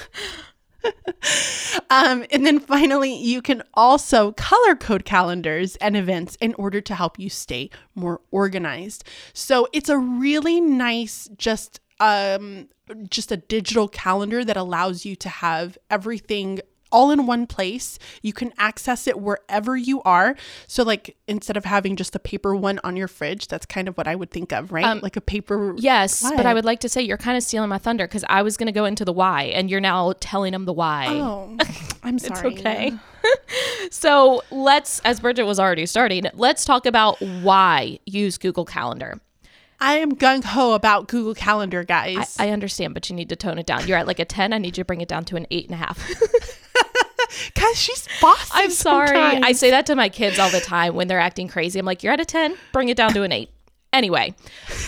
um, 1.90 2.24
and 2.30 2.46
then 2.46 2.60
finally, 2.60 3.14
you 3.14 3.42
can 3.42 3.62
also 3.74 4.32
color 4.32 4.74
code 4.74 5.04
calendars 5.04 5.76
and 5.76 5.96
events 5.96 6.36
in 6.40 6.54
order 6.54 6.80
to 6.80 6.94
help 6.94 7.18
you 7.18 7.30
stay 7.30 7.70
more 7.94 8.20
organized. 8.30 9.04
So 9.32 9.68
it's 9.72 9.88
a 9.88 9.98
really 9.98 10.60
nice, 10.60 11.28
just 11.36 11.80
um, 12.00 12.68
just 13.08 13.32
a 13.32 13.36
digital 13.36 13.88
calendar 13.88 14.44
that 14.44 14.56
allows 14.56 15.04
you 15.04 15.16
to 15.16 15.28
have 15.28 15.78
everything 15.90 16.60
all 16.94 17.10
in 17.10 17.26
one 17.26 17.46
place. 17.46 17.98
You 18.22 18.32
can 18.32 18.54
access 18.56 19.06
it 19.08 19.20
wherever 19.20 19.76
you 19.76 20.00
are. 20.02 20.36
So, 20.68 20.84
like, 20.84 21.16
instead 21.26 21.56
of 21.56 21.64
having 21.64 21.96
just 21.96 22.14
a 22.14 22.20
paper 22.20 22.54
one 22.54 22.78
on 22.84 22.96
your 22.96 23.08
fridge, 23.08 23.48
that's 23.48 23.66
kind 23.66 23.88
of 23.88 23.96
what 23.96 24.06
I 24.06 24.14
would 24.14 24.30
think 24.30 24.52
of, 24.52 24.72
right? 24.72 24.84
Um, 24.84 25.00
like 25.00 25.16
a 25.16 25.20
paper. 25.20 25.74
Yes, 25.76 26.22
but 26.22 26.46
I 26.46 26.54
would 26.54 26.64
like 26.64 26.80
to 26.80 26.88
say 26.88 27.02
you're 27.02 27.18
kind 27.18 27.36
of 27.36 27.42
stealing 27.42 27.68
my 27.68 27.78
thunder 27.78 28.06
because 28.06 28.24
I 28.28 28.42
was 28.42 28.56
going 28.56 28.68
to 28.68 28.72
go 28.72 28.84
into 28.84 29.04
the 29.04 29.12
why, 29.12 29.44
and 29.44 29.68
you're 29.68 29.80
now 29.80 30.14
telling 30.20 30.52
them 30.52 30.64
the 30.64 30.72
why. 30.72 31.08
Oh, 31.08 31.56
I'm 32.04 32.18
sorry. 32.18 32.52
it's 32.52 32.60
okay. 32.60 32.92
So 33.90 34.42
let's, 34.50 34.98
as 35.00 35.20
Bridget 35.20 35.44
was 35.44 35.58
already 35.58 35.86
starting, 35.86 36.24
let's 36.34 36.64
talk 36.64 36.84
about 36.84 37.18
why 37.20 37.98
use 38.04 38.36
Google 38.36 38.66
Calendar. 38.66 39.18
I 39.80 39.98
am 39.98 40.14
gung 40.14 40.44
ho 40.44 40.72
about 40.72 41.08
Google 41.08 41.34
Calendar, 41.34 41.80
I, 41.80 41.84
guys. 41.84 42.36
I 42.38 42.50
understand, 42.50 42.94
but 42.94 43.10
you 43.10 43.16
need 43.16 43.28
to 43.30 43.36
tone 43.36 43.58
it 43.58 43.66
down. 43.66 43.86
You're 43.86 43.98
at 43.98 44.06
like 44.06 44.18
a 44.18 44.24
10. 44.24 44.52
I 44.52 44.58
need 44.58 44.76
you 44.76 44.82
to 44.82 44.84
bring 44.84 45.00
it 45.00 45.08
down 45.08 45.24
to 45.26 45.36
an 45.36 45.46
eight 45.50 45.66
and 45.66 45.74
a 45.74 45.78
half. 45.78 45.98
Guys, 47.54 47.76
she's 47.76 48.08
bossy. 48.20 48.50
I'm 48.52 48.70
sorry. 48.70 49.18
I 49.18 49.52
say 49.52 49.70
that 49.70 49.86
to 49.86 49.94
my 49.94 50.08
kids 50.08 50.38
all 50.38 50.50
the 50.50 50.60
time 50.60 50.94
when 50.94 51.08
they're 51.08 51.20
acting 51.20 51.48
crazy. 51.48 51.78
I'm 51.78 51.86
like, 51.86 52.02
you're 52.02 52.12
at 52.12 52.20
a 52.20 52.24
10, 52.24 52.56
bring 52.72 52.88
it 52.88 52.96
down 52.96 53.12
to 53.14 53.22
an 53.22 53.32
eight. 53.32 53.50
Anyway, 53.92 54.34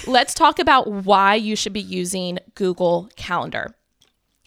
let's 0.07 0.35
talk 0.35 0.59
about 0.59 0.89
why 0.89 1.37
you 1.37 1.55
should 1.55 1.73
be 1.73 1.81
using 1.81 2.39
Google 2.55 3.09
Calendar. 3.17 3.75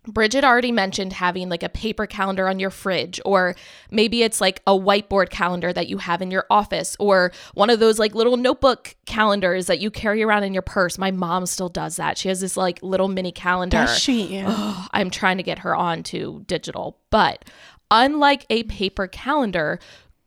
Bridget 0.07 0.44
already 0.44 0.71
mentioned 0.71 1.13
having 1.13 1.50
like 1.50 1.62
a 1.62 1.69
paper 1.69 2.06
calendar 2.07 2.47
on 2.47 2.59
your 2.59 2.69
fridge, 2.69 3.21
or 3.25 3.56
maybe 3.91 4.24
it's 4.24 4.41
like 4.41 4.62
a 4.65 4.71
whiteboard 4.71 5.29
calendar 5.29 5.72
that 5.72 5.88
you 5.88 5.98
have 5.98 6.22
in 6.22 6.31
your 6.31 6.46
office, 6.50 6.96
or 7.00 7.31
one 7.53 7.69
of 7.69 7.79
those 7.79 8.00
like 8.00 8.15
little 8.15 8.38
notebook 8.38 8.96
calendars 9.05 9.67
that 9.67 9.79
you 9.79 9.91
carry 9.91 10.24
around 10.24 10.43
in 10.43 10.53
your 10.53 10.62
purse. 10.63 10.98
My 10.98 11.12
mom 11.12 11.46
still 11.46 11.69
does 11.69 11.98
that. 11.98 12.17
She 12.17 12.27
has 12.29 12.41
this 12.41 12.58
like 12.58 12.79
little 12.81 13.08
mini 13.08 13.31
calendar. 13.31 13.86
Does 13.86 14.00
she? 14.00 14.43
I'm 14.46 15.10
trying 15.10 15.38
to 15.38 15.43
get 15.43 15.60
her 15.60 15.75
on 15.75 16.03
to 16.03 16.43
digital. 16.48 16.98
But 17.12 17.46
unlike 17.91 18.46
a 18.50 18.63
paper 18.63 19.08
calendar, 19.08 19.79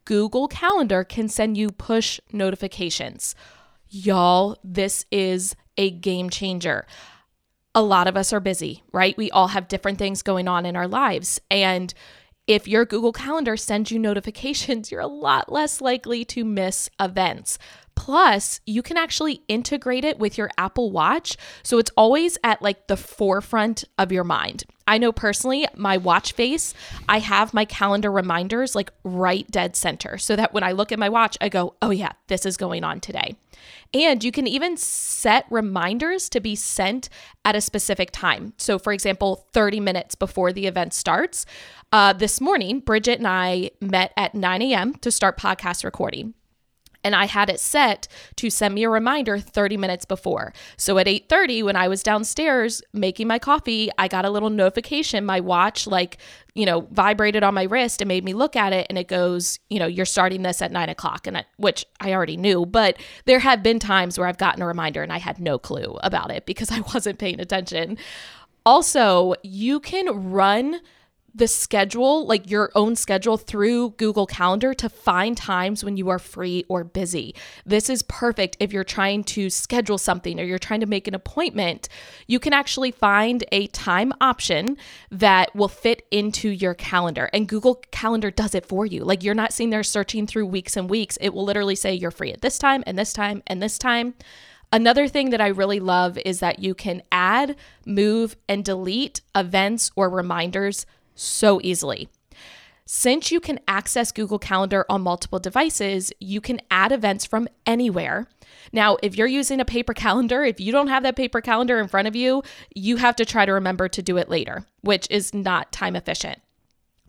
Google 0.05 0.49
Calendar 0.49 1.05
can 1.05 1.29
send 1.29 1.57
you 1.57 1.71
push 1.71 2.21
notifications. 2.33 3.35
Y'all, 3.89 4.57
this 4.65 5.07
is 5.11 5.55
a 5.77 5.91
game 5.91 6.31
changer. 6.31 6.87
A 7.75 7.83
lot 7.83 8.09
of 8.09 8.17
us 8.17 8.33
are 8.33 8.41
busy, 8.41 8.83
right? 8.93 9.17
We 9.17 9.31
all 9.31 9.49
have 9.49 9.69
different 9.69 9.99
things 9.99 10.23
going 10.23 10.49
on 10.49 10.67
in 10.67 10.77
our 10.77 10.89
lives. 10.89 11.41
And 11.51 11.95
if 12.47 12.67
your 12.67 12.85
Google 12.85 13.13
Calendar 13.13 13.57
sends 13.57 13.91
you 13.91 13.99
notifications, 13.99 14.91
you're 14.91 15.01
a 15.01 15.07
lot 15.07 15.51
less 15.51 15.81
likely 15.81 16.25
to 16.27 16.45
miss 16.45 16.91
events. 17.01 17.59
Plus, 17.95 18.61
you 18.67 18.83
can 18.83 18.97
actually 18.97 19.43
integrate 19.49 20.05
it 20.05 20.19
with 20.19 20.37
your 20.39 20.51
Apple 20.59 20.91
Watch. 20.91 21.37
So 21.63 21.79
it's 21.79 21.91
always 21.97 22.39
at 22.43 22.63
like 22.63 22.89
the 22.89 22.97
forefront 22.97 23.85
of 23.99 24.11
your 24.11 24.25
mind. 24.25 24.65
I 24.87 24.99
know 24.99 25.13
personally, 25.13 25.67
my 25.77 25.97
watch 25.97 26.33
face, 26.33 26.75
I 27.09 27.21
have 27.21 27.55
my 27.55 27.65
calendar 27.65 28.11
reminders 28.11 28.75
like 28.75 28.91
right 29.05 29.49
dead 29.51 29.77
center 29.77 30.19
so 30.19 30.35
that 30.37 30.53
when 30.53 30.65
I 30.65 30.73
look 30.73 30.91
at 30.91 30.99
my 30.99 31.09
watch, 31.09 31.39
I 31.41 31.49
go, 31.49 31.77
oh 31.81 31.91
yeah, 31.91 32.13
this 32.27 32.45
is 32.45 32.57
going 32.57 32.83
on 32.83 33.01
today. 33.01 33.37
And 33.95 34.25
you 34.25 34.33
can 34.33 34.47
even 34.47 34.77
set 34.77 35.47
reminders 35.51 36.29
to 36.31 36.41
be 36.41 36.57
sent 36.57 37.09
at 37.45 37.55
a 37.55 37.61
specific 37.61 38.11
time. 38.11 38.55
So, 38.57 38.79
for 38.79 38.93
example, 38.93 39.47
30 39.53 39.79
minutes 39.81 40.15
before 40.15 40.53
the 40.53 40.67
event 40.67 40.95
starts. 40.95 41.47
Uh, 41.93 42.13
this 42.13 42.41
morning, 42.41 42.81
Bridget 42.81 43.19
and 43.19 43.29
I 43.29 43.71
met 43.81 44.13
at 44.17 44.35
9 44.35 44.63
a.m. 44.63 44.95
to 44.97 45.13
start 45.13 45.39
podcast 45.39 45.85
recording 45.85 46.35
and 47.05 47.15
I 47.15 47.27
had 47.27 47.51
it 47.51 47.61
set 47.61 48.09
to 48.37 48.51
send 48.51 48.75
me 48.75 48.85
a 48.85 48.89
reminder 48.89 49.39
30 49.39 49.77
minutes 49.77 50.05
before. 50.05 50.53
So 50.77 50.99
at 50.99 51.07
8:30 51.07 51.63
when 51.63 51.77
I 51.77 51.89
was 51.89 52.03
downstairs 52.03 52.83
making 52.93 53.27
my 53.27 53.39
coffee, 53.39 53.91
I 53.99 54.09
got 54.09 54.25
a 54.25 54.31
little 54.31 54.51
notification. 54.51 55.25
My 55.25 55.41
watch 55.41 55.87
like 55.87 56.19
you 56.55 56.67
know 56.67 56.83
vibrated 56.91 57.43
on 57.43 57.55
my 57.55 57.65
wrist 57.65 58.01
and 58.01 58.09
made 58.09 58.25
me 58.25 58.35
look 58.35 58.57
at 58.57 58.73
it, 58.73 58.87
and 58.89 58.99
it 58.99 59.09
goes, 59.09 59.59
you 59.71 59.79
know, 59.79 59.87
you're 59.87 60.07
starting 60.07 60.43
this 60.43 60.63
at 60.63 60.73
nine 60.73 60.89
o'clock, 60.89 61.27
and 61.27 61.39
I, 61.39 61.45
which 61.57 61.85
I 62.01 62.13
already 62.13 62.37
knew. 62.37 62.67
But 62.67 62.97
there 63.25 63.41
have 63.41 63.63
been 63.63 63.79
times 63.79 64.19
where 64.19 64.29
I've 64.29 64.39
gotten 64.39 64.63
a 64.63 64.67
reminder 64.67 65.03
and 65.03 65.13
I 65.13 65.19
had 65.19 65.41
no 65.41 65.59
clue 65.59 65.99
about 66.03 66.31
it 66.31 66.47
because 66.47 66.71
I 66.77 66.81
wasn't 66.95 67.19
paying 67.19 67.41
attention. 67.41 67.99
Also, 68.65 69.35
you 69.43 69.81
can 69.81 70.31
run 70.31 70.81
the 71.35 71.49
schedule, 71.49 72.27
like 72.27 72.51
your 72.51 72.71
own 72.75 72.95
schedule 72.95 73.37
through 73.37 73.91
Google 73.91 74.27
Calendar 74.27 74.75
to 74.75 74.89
find 74.89 75.37
times 75.37 75.83
when 75.83 75.97
you 75.97 76.09
are 76.11 76.19
free 76.19 76.65
or 76.69 76.85
busy. 76.85 77.35
This 77.65 77.89
is 77.89 78.03
perfect 78.03 78.57
if 78.61 78.73
you're 78.73 78.85
trying 78.85 79.25
to 79.25 79.49
schedule 79.49 79.99
something 79.99 80.39
or 80.39 80.45
you're 80.45 80.59
trying 80.59 80.81
to 80.81 80.87
make 80.87 81.09
an 81.09 81.15
appointment. 81.15 81.89
You 82.27 82.39
can 82.39 82.53
actually 82.53 82.91
find 82.91 83.45
a 83.51 83.67
time 83.69 84.13
option 84.21 84.77
that 85.11 85.55
will 85.55 85.69
fit 85.69 86.07
into 86.11 86.51
your 86.51 86.75
calendar, 86.75 87.31
and 87.33 87.49
Google 87.49 87.77
Calendar 87.91 88.31
does 88.31 88.55
it 88.55 88.67
for 88.67 88.85
you. 88.85 89.05
Like 89.05 89.23
you're 89.23 89.35
not 89.35 89.53
sitting 89.53 89.71
there 89.71 89.83
searching 89.83 90.27
through 90.27 90.47
weeks 90.47 90.77
and 90.77 90.91
weeks. 90.91 91.17
It 91.21 91.33
will 91.33 91.45
literally 91.45 91.77
say 91.77 91.95
you're 91.95 92.11
free 92.11 92.33
at 92.33 92.43
this 92.43 92.59
time 92.59 92.85
and 92.87 92.99
this 92.99 93.13
time 93.13 93.43
and 93.47 93.63
this 93.63 93.79
time. 93.79 94.15
Another 94.75 95.07
thing 95.07 95.31
that 95.31 95.41
I 95.41 95.49
really 95.49 95.81
love 95.81 96.19
is 96.25 96.41
that 96.41 96.61
you 96.61 96.75
can 96.75 97.03
add, 97.13 97.57
move, 97.85 98.37
and 98.49 98.65
delete 98.65 99.21
events 99.35 99.91
or 99.97 100.09
reminders 100.09 100.87
so 101.15 101.61
easily. 101.63 102.09
Since 102.85 103.31
you 103.31 103.41
can 103.41 103.61
access 103.69 104.13
Google 104.13 104.39
Calendar 104.39 104.85
on 104.89 105.03
multiple 105.03 105.39
devices, 105.39 106.13
you 106.19 106.41
can 106.41 106.61
add 106.71 106.93
events 106.93 107.25
from 107.25 107.49
anywhere. 107.65 108.27
Now, 108.73 108.99
if 109.03 109.17
you're 109.17 109.27
using 109.27 109.61
a 109.61 109.65
paper 109.65 109.95
calendar, 109.95 110.45
if 110.45 110.61
you 110.61 110.73
don't 110.73 110.89
have 110.89 111.03
that 111.05 111.17
paper 111.17 111.41
calendar 111.41 111.81
in 111.81 111.89
front 111.89 112.09
of 112.09 112.17
you, 112.17 112.43
you 112.75 112.97
have 112.97 113.17
to 113.17 113.25
try 113.25 113.47
to 113.47 113.53
remember 113.53 113.89
to 113.89 114.03
do 114.03 114.17
it 114.17 114.29
later, 114.29 114.67
which 114.83 115.07
is 115.11 115.33
not 115.33 115.73
time 115.73 115.97
efficient. 115.97 116.41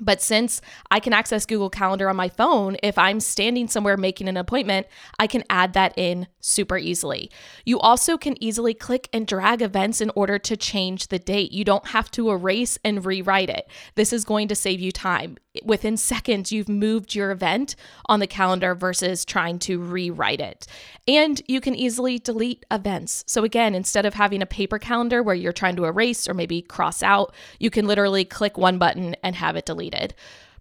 But 0.04 0.22
since 0.22 0.62
I 0.92 1.00
can 1.00 1.14
access 1.14 1.46
Google 1.46 1.70
Calendar 1.70 2.10
on 2.10 2.16
my 2.16 2.30
phone, 2.30 2.78
if 2.84 2.98
I'm 2.98 3.20
standing 3.20 3.68
somewhere 3.68 3.98
making 3.98 4.28
an 4.28 4.38
appointment, 4.38 4.88
I 5.20 5.28
can 5.28 5.44
add 5.50 5.74
that 5.74 5.94
in 5.98 6.28
super 6.40 6.78
easily. 6.78 7.32
You 7.66 7.80
also 7.80 8.18
can 8.18 8.42
easily 8.44 8.74
click 8.74 9.08
and 9.14 9.26
drag 9.26 9.62
events 9.62 10.02
in 10.02 10.12
order 10.16 10.38
to 10.40 10.58
change 10.58 11.08
the 11.08 11.20
date. 11.20 11.52
You 11.52 11.64
don't 11.64 11.88
have 11.88 12.12
to 12.12 12.30
erase 12.30 12.78
and 12.84 13.06
rewrite 13.06 13.50
it. 13.50 13.70
This 13.96 14.12
is 14.12 14.26
going 14.26 14.48
to 14.50 14.56
save 14.56 14.80
you 14.80 14.92
time. 14.92 15.38
Within 15.64 15.98
seconds, 15.98 16.52
you've 16.52 16.68
moved 16.68 17.14
your 17.14 17.32
event 17.32 17.76
on 18.08 18.20
the 18.20 18.28
calendar 18.28 18.74
versus 18.74 19.24
trying 19.24 19.60
to 19.60 19.80
rewrite 19.80 20.42
it. 20.42 20.66
And 21.08 21.42
you 21.48 21.62
can 21.62 21.76
easily 21.76 22.18
delete 22.18 22.66
events. 22.72 23.24
So, 23.28 23.44
again, 23.44 23.76
instead 23.76 24.06
of 24.06 24.16
having 24.16 24.42
a 24.42 24.48
paper 24.48 24.80
calendar 24.80 25.22
where 25.22 25.36
you're 25.36 25.54
trying 25.54 25.76
to 25.76 25.86
erase 25.86 26.28
or 26.28 26.34
maybe 26.34 26.62
cross 26.62 27.04
out, 27.04 27.36
you 27.60 27.70
can 27.70 27.86
literally 27.86 28.26
click 28.26 28.58
one 28.58 28.80
button 28.80 29.16
and 29.24 29.36
have 29.36 29.56
it 29.56 29.66
deleted. 29.66 29.93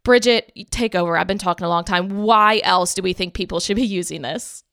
Bridget, 0.04 0.52
take 0.70 0.94
over. 0.94 1.16
I've 1.16 1.26
been 1.26 1.38
talking 1.38 1.64
a 1.64 1.68
long 1.68 1.84
time. 1.84 2.22
Why 2.22 2.60
else 2.64 2.94
do 2.94 3.02
we 3.02 3.12
think 3.12 3.34
people 3.34 3.60
should 3.60 3.76
be 3.76 3.86
using 3.86 4.22
this? 4.22 4.64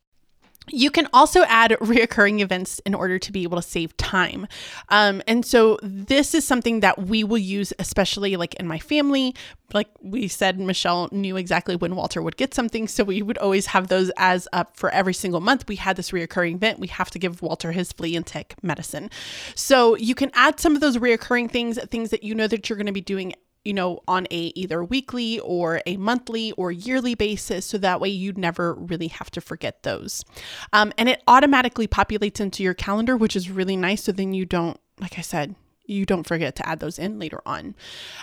You 0.71 0.91
can 0.91 1.07
also 1.13 1.43
add 1.43 1.71
reoccurring 1.79 2.41
events 2.41 2.79
in 2.85 2.93
order 2.93 3.17
to 3.19 3.31
be 3.31 3.43
able 3.43 3.57
to 3.57 3.67
save 3.67 3.95
time. 3.97 4.47
Um, 4.89 5.21
and 5.27 5.45
so 5.45 5.79
this 5.81 6.35
is 6.35 6.45
something 6.45 6.81
that 6.81 6.99
we 6.99 7.23
will 7.23 7.39
use, 7.39 7.73
especially 7.79 8.35
like 8.35 8.53
in 8.55 8.67
my 8.67 8.79
family. 8.79 9.35
Like 9.73 9.87
we 10.01 10.27
said, 10.27 10.59
Michelle 10.59 11.09
knew 11.11 11.37
exactly 11.37 11.75
when 11.75 11.95
Walter 11.95 12.21
would 12.21 12.37
get 12.37 12.53
something. 12.53 12.87
So 12.87 13.03
we 13.03 13.21
would 13.21 13.37
always 13.37 13.67
have 13.67 13.87
those 13.87 14.11
as 14.17 14.47
up 14.53 14.75
for 14.75 14.89
every 14.91 15.13
single 15.13 15.41
month. 15.41 15.67
We 15.67 15.75
had 15.75 15.95
this 15.95 16.11
reoccurring 16.11 16.55
event. 16.55 16.79
We 16.79 16.87
have 16.87 17.09
to 17.11 17.19
give 17.19 17.41
Walter 17.41 17.71
his 17.71 17.91
flea 17.91 18.15
and 18.15 18.25
tick 18.25 18.55
medicine. 18.61 19.09
So 19.55 19.95
you 19.95 20.15
can 20.15 20.31
add 20.33 20.59
some 20.59 20.75
of 20.75 20.81
those 20.81 20.97
reoccurring 20.97 21.51
things, 21.51 21.79
things 21.85 22.09
that 22.11 22.23
you 22.23 22.35
know 22.35 22.47
that 22.47 22.69
you're 22.69 22.77
going 22.77 22.85
to 22.85 22.91
be 22.91 23.01
doing 23.01 23.33
you 23.65 23.73
know, 23.73 23.99
on 24.07 24.25
a 24.31 24.51
either 24.55 24.83
weekly 24.83 25.39
or 25.39 25.81
a 25.85 25.97
monthly 25.97 26.51
or 26.53 26.71
yearly 26.71 27.15
basis. 27.15 27.65
So 27.65 27.77
that 27.79 27.99
way 27.99 28.09
you'd 28.09 28.37
never 28.37 28.73
really 28.73 29.07
have 29.07 29.29
to 29.31 29.41
forget 29.41 29.83
those. 29.83 30.23
Um, 30.73 30.93
and 30.97 31.09
it 31.09 31.21
automatically 31.27 31.87
populates 31.87 32.39
into 32.39 32.63
your 32.63 32.73
calendar, 32.73 33.17
which 33.17 33.35
is 33.35 33.49
really 33.49 33.75
nice. 33.75 34.03
So 34.03 34.11
then 34.11 34.33
you 34.33 34.45
don't, 34.45 34.79
like 34.99 35.17
I 35.17 35.21
said, 35.21 35.55
you 35.89 36.05
don't 36.05 36.27
forget 36.27 36.55
to 36.57 36.67
add 36.67 36.79
those 36.79 36.99
in 36.99 37.19
later 37.19 37.41
on. 37.45 37.75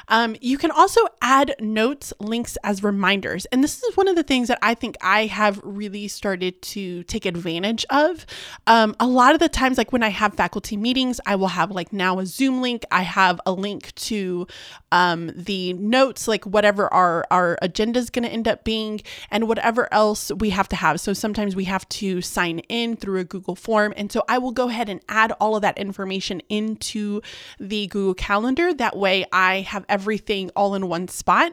Um, 0.09 0.37
you 0.41 0.59
can 0.59 0.71
also 0.71 1.01
add 1.21 1.55
notes, 1.61 2.13
links 2.21 2.57
as 2.63 2.83
reminders. 2.83 3.47
And 3.47 3.63
this 3.63 3.83
is 3.83 3.97
one 3.97 4.09
of 4.09 4.17
the 4.17 4.23
things 4.23 4.49
that 4.49 4.59
I 4.63 4.75
think 4.75 4.97
I 5.01 5.27
have 5.27 5.61
really 5.63 6.09
started 6.09 6.63
to 6.63 7.03
take 7.05 7.27
advantage 7.27 7.85
of. 7.91 8.27
Um, 8.67 8.95
a 9.01 9.07
lot 9.07 9.35
of 9.35 9.41
the 9.41 9.49
times, 9.49 9.79
like 9.79 9.93
when 9.93 10.03
I 10.03 10.09
have 10.09 10.35
faculty 10.35 10.77
meetings, 10.77 11.21
I 11.27 11.37
will 11.37 11.49
have 11.49 11.71
like 11.71 11.93
now 11.93 12.19
a 12.19 12.27
Zoom 12.27 12.63
link. 12.63 12.85
I 12.91 13.03
have 13.03 13.41
a 13.47 13.53
link 13.53 13.95
to 13.97 14.47
um, 14.93 15.33
the 15.35 15.73
notes, 15.75 16.29
like 16.29 16.45
whatever 16.45 16.93
our, 16.93 17.27
our 17.31 17.59
agenda 17.63 17.99
is 17.99 18.11
going 18.11 18.25
to 18.25 18.31
end 18.31 18.47
up 18.47 18.65
being, 18.65 19.01
and 19.31 19.49
whatever 19.49 19.93
else 19.93 20.31
we 20.39 20.51
have 20.51 20.69
to 20.69 20.77
have. 20.77 21.01
So 21.01 21.13
sometimes 21.13 21.57
we 21.57 21.65
have 21.65 21.89
to 21.91 22.21
sign 22.23 22.61
in 22.61 22.97
through 22.97 23.21
a 23.21 23.25
Google 23.25 23.57
form. 23.57 23.93
And 23.97 24.13
so 24.13 24.23
I 24.29 24.39
will 24.39 24.53
go 24.53 24.69
ahead 24.69 24.89
and 24.89 25.01
add 25.09 25.33
all 25.33 25.57
of 25.57 25.63
that 25.63 25.79
information 25.79 26.41
into 26.49 27.21
the 27.59 27.87
Google 27.89 28.15
Calendar. 28.15 28.73
That 28.73 28.97
way 28.97 29.25
I 29.33 29.61
have 29.61 29.85
everything 29.89 30.51
all 30.57 30.75
in 30.75 30.89
one 30.89 31.09
spot 31.09 31.53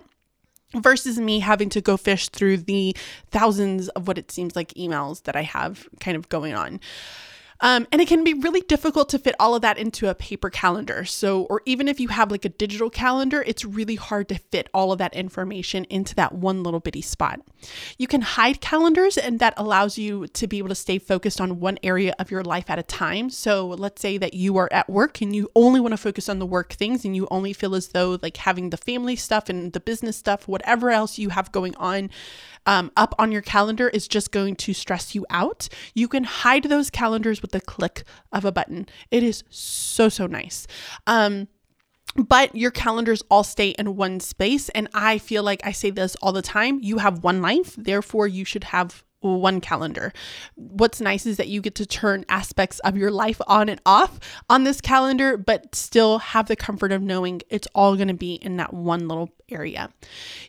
versus 0.75 1.19
me 1.19 1.39
having 1.39 1.69
to 1.69 1.81
go 1.81 1.97
fish 1.97 2.29
through 2.29 2.57
the 2.57 2.95
thousands 3.31 3.89
of 3.89 4.07
what 4.07 4.17
it 4.17 4.31
seems 4.31 4.55
like 4.55 4.73
emails 4.73 5.23
that 5.23 5.35
I 5.35 5.43
have 5.43 5.87
kind 5.99 6.17
of 6.17 6.29
going 6.29 6.53
on. 6.53 6.79
Um, 7.63 7.87
and 7.93 8.01
it 8.01 8.09
can 8.09 8.25
be 8.25 8.33
really 8.33 8.59
difficult 8.59 9.07
to 9.09 9.19
fit 9.19 9.35
all 9.39 9.55
of 9.55 9.61
that 9.61 9.77
into 9.77 10.09
a 10.09 10.13
paper 10.13 10.49
calendar. 10.49 11.05
So, 11.05 11.43
or 11.43 11.61
even 11.65 11.87
if 11.87 11.97
you 11.97 12.09
have 12.09 12.29
like 12.29 12.43
a 12.43 12.49
digital 12.49 12.89
calendar, 12.89 13.41
it's 13.47 13.63
really 13.63 13.95
hard 13.95 14.27
to 14.29 14.37
fit 14.37 14.67
all 14.73 14.91
of 14.91 14.99
that 14.99 15.15
information 15.15 15.85
into 15.85 16.13
that 16.15 16.33
one 16.33 16.61
little 16.61 16.81
bitty 16.81 17.01
spot. 17.01 17.39
You 17.97 18.05
can 18.05 18.19
hide 18.19 18.59
calendars, 18.59 19.17
and 19.17 19.39
that 19.39 19.53
allows 19.55 19.97
you 19.97 20.27
to 20.27 20.45
be 20.45 20.57
able 20.57 20.67
to 20.69 20.75
stay 20.75 20.99
focused 20.99 21.39
on 21.39 21.61
one 21.61 21.79
area 21.83 22.13
of 22.19 22.29
your 22.29 22.43
life 22.43 22.69
at 22.69 22.79
a 22.79 22.83
time. 22.83 23.29
So, 23.29 23.67
let's 23.67 24.01
say 24.01 24.17
that 24.17 24.33
you 24.33 24.57
are 24.57 24.67
at 24.73 24.89
work 24.89 25.21
and 25.21 25.33
you 25.33 25.49
only 25.55 25.79
want 25.79 25.93
to 25.93 25.97
focus 25.97 26.27
on 26.27 26.39
the 26.39 26.45
work 26.45 26.73
things, 26.73 27.05
and 27.05 27.15
you 27.15 27.29
only 27.31 27.53
feel 27.53 27.75
as 27.75 27.87
though 27.87 28.19
like 28.21 28.35
having 28.35 28.71
the 28.71 28.77
family 28.77 29.15
stuff 29.15 29.47
and 29.47 29.71
the 29.71 29.79
business 29.79 30.17
stuff, 30.17 30.49
whatever 30.49 30.89
else 30.91 31.17
you 31.17 31.29
have 31.29 31.53
going 31.53 31.75
on, 31.77 32.09
um, 32.65 32.91
up 32.97 33.15
on 33.17 33.31
your 33.31 33.41
calendar 33.41 33.87
is 33.89 34.07
just 34.07 34.31
going 34.31 34.55
to 34.57 34.73
stress 34.73 35.15
you 35.15 35.25
out. 35.29 35.69
You 35.93 36.09
can 36.09 36.25
hide 36.25 36.63
those 36.63 36.89
calendars 36.89 37.41
with 37.41 37.52
the 37.53 37.61
click 37.61 38.03
of 38.33 38.43
a 38.43 38.51
button. 38.51 38.87
It 39.09 39.23
is 39.23 39.45
so, 39.49 40.09
so 40.09 40.27
nice. 40.27 40.67
Um, 41.07 41.47
but 42.15 42.53
your 42.55 42.71
calendars 42.71 43.23
all 43.31 43.43
stay 43.43 43.69
in 43.69 43.95
one 43.95 44.19
space. 44.19 44.67
And 44.69 44.89
I 44.93 45.17
feel 45.17 45.41
like 45.41 45.61
I 45.63 45.71
say 45.71 45.89
this 45.89 46.15
all 46.21 46.33
the 46.33 46.41
time 46.41 46.79
you 46.81 46.97
have 46.97 47.23
one 47.23 47.41
life, 47.41 47.75
therefore, 47.77 48.27
you 48.27 48.43
should 48.43 48.65
have 48.65 49.05
one 49.23 49.61
calendar. 49.61 50.13
What's 50.55 51.01
nice 51.01 51.25
is 51.25 51.37
that 51.37 51.47
you 51.47 51.61
get 51.61 51.75
to 51.75 51.85
turn 51.85 52.25
aspects 52.29 52.79
of 52.79 52.97
your 52.97 53.11
life 53.11 53.41
on 53.47 53.69
and 53.69 53.81
off 53.85 54.19
on 54.49 54.63
this 54.63 54.81
calendar, 54.81 55.37
but 55.37 55.73
still 55.75 56.19
have 56.19 56.47
the 56.47 56.55
comfort 56.55 56.91
of 56.91 57.01
knowing 57.01 57.41
it's 57.49 57.67
all 57.73 57.95
going 57.95 58.09
to 58.09 58.13
be 58.13 58.33
in 58.35 58.57
that 58.57 58.73
one 58.73 59.07
little 59.07 59.29
area. 59.49 59.89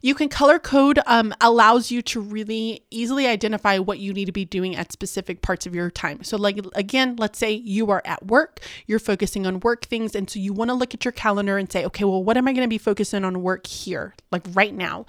You 0.01 0.15
can 0.15 0.29
color 0.29 0.59
code 0.59 0.99
um, 1.07 1.35
allows 1.41 1.91
you 1.91 2.03
to 2.03 2.21
really 2.21 2.85
easily 2.91 3.27
identify 3.27 3.79
what 3.79 3.99
you 3.99 4.13
need 4.13 4.25
to 4.27 4.33
be 4.33 4.45
doing 4.45 4.77
at 4.77 4.93
specific 4.93 5.43
parts 5.43 5.67
of 5.67 5.75
your 5.75 5.91
time. 5.91 6.25
So, 6.25 6.37
like 6.37 6.59
again, 6.75 7.17
let's 7.17 7.39
say 7.39 7.53
you 7.53 7.91
are 7.91 8.03
at 8.05 8.27
work, 8.27 8.61
you're 8.87 8.99
focusing 8.99 9.47
on 9.47 9.61
work 9.61 9.85
things, 9.85 10.15
and 10.15 10.29
so 10.29 10.39
you 10.39 10.53
want 10.53 10.71
to 10.71 10.75
look 10.75 10.95
at 10.95 11.05
your 11.05 11.13
calendar 11.13 11.59
and 11.59 11.71
say, 11.71 11.85
okay, 11.85 12.05
well, 12.05 12.23
what 12.23 12.37
am 12.37 12.49
I 12.49 12.53
going 12.53 12.65
to 12.65 12.69
be 12.69 12.79
focusing 12.79 13.25
on 13.25 13.43
work 13.43 13.67
here, 13.67 14.15
like 14.31 14.43
right 14.55 14.75
now? 14.75 15.07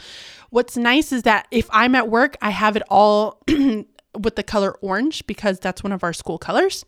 What's 0.50 0.78
nice 0.78 1.12
is 1.12 1.24
that 1.24 1.48
if 1.52 1.68
I'm 1.72 1.96
at 1.96 2.10
work, 2.10 2.38
I 2.42 2.50
have 2.52 2.76
it 2.76 2.84
all 2.90 3.42
with 4.20 4.36
the 4.36 4.44
color 4.44 4.74
orange 4.82 5.26
because 5.28 5.60
that's 5.60 5.84
one 5.84 5.92
of 5.92 6.04
our 6.04 6.14
school 6.14 6.38
colors. 6.38 6.86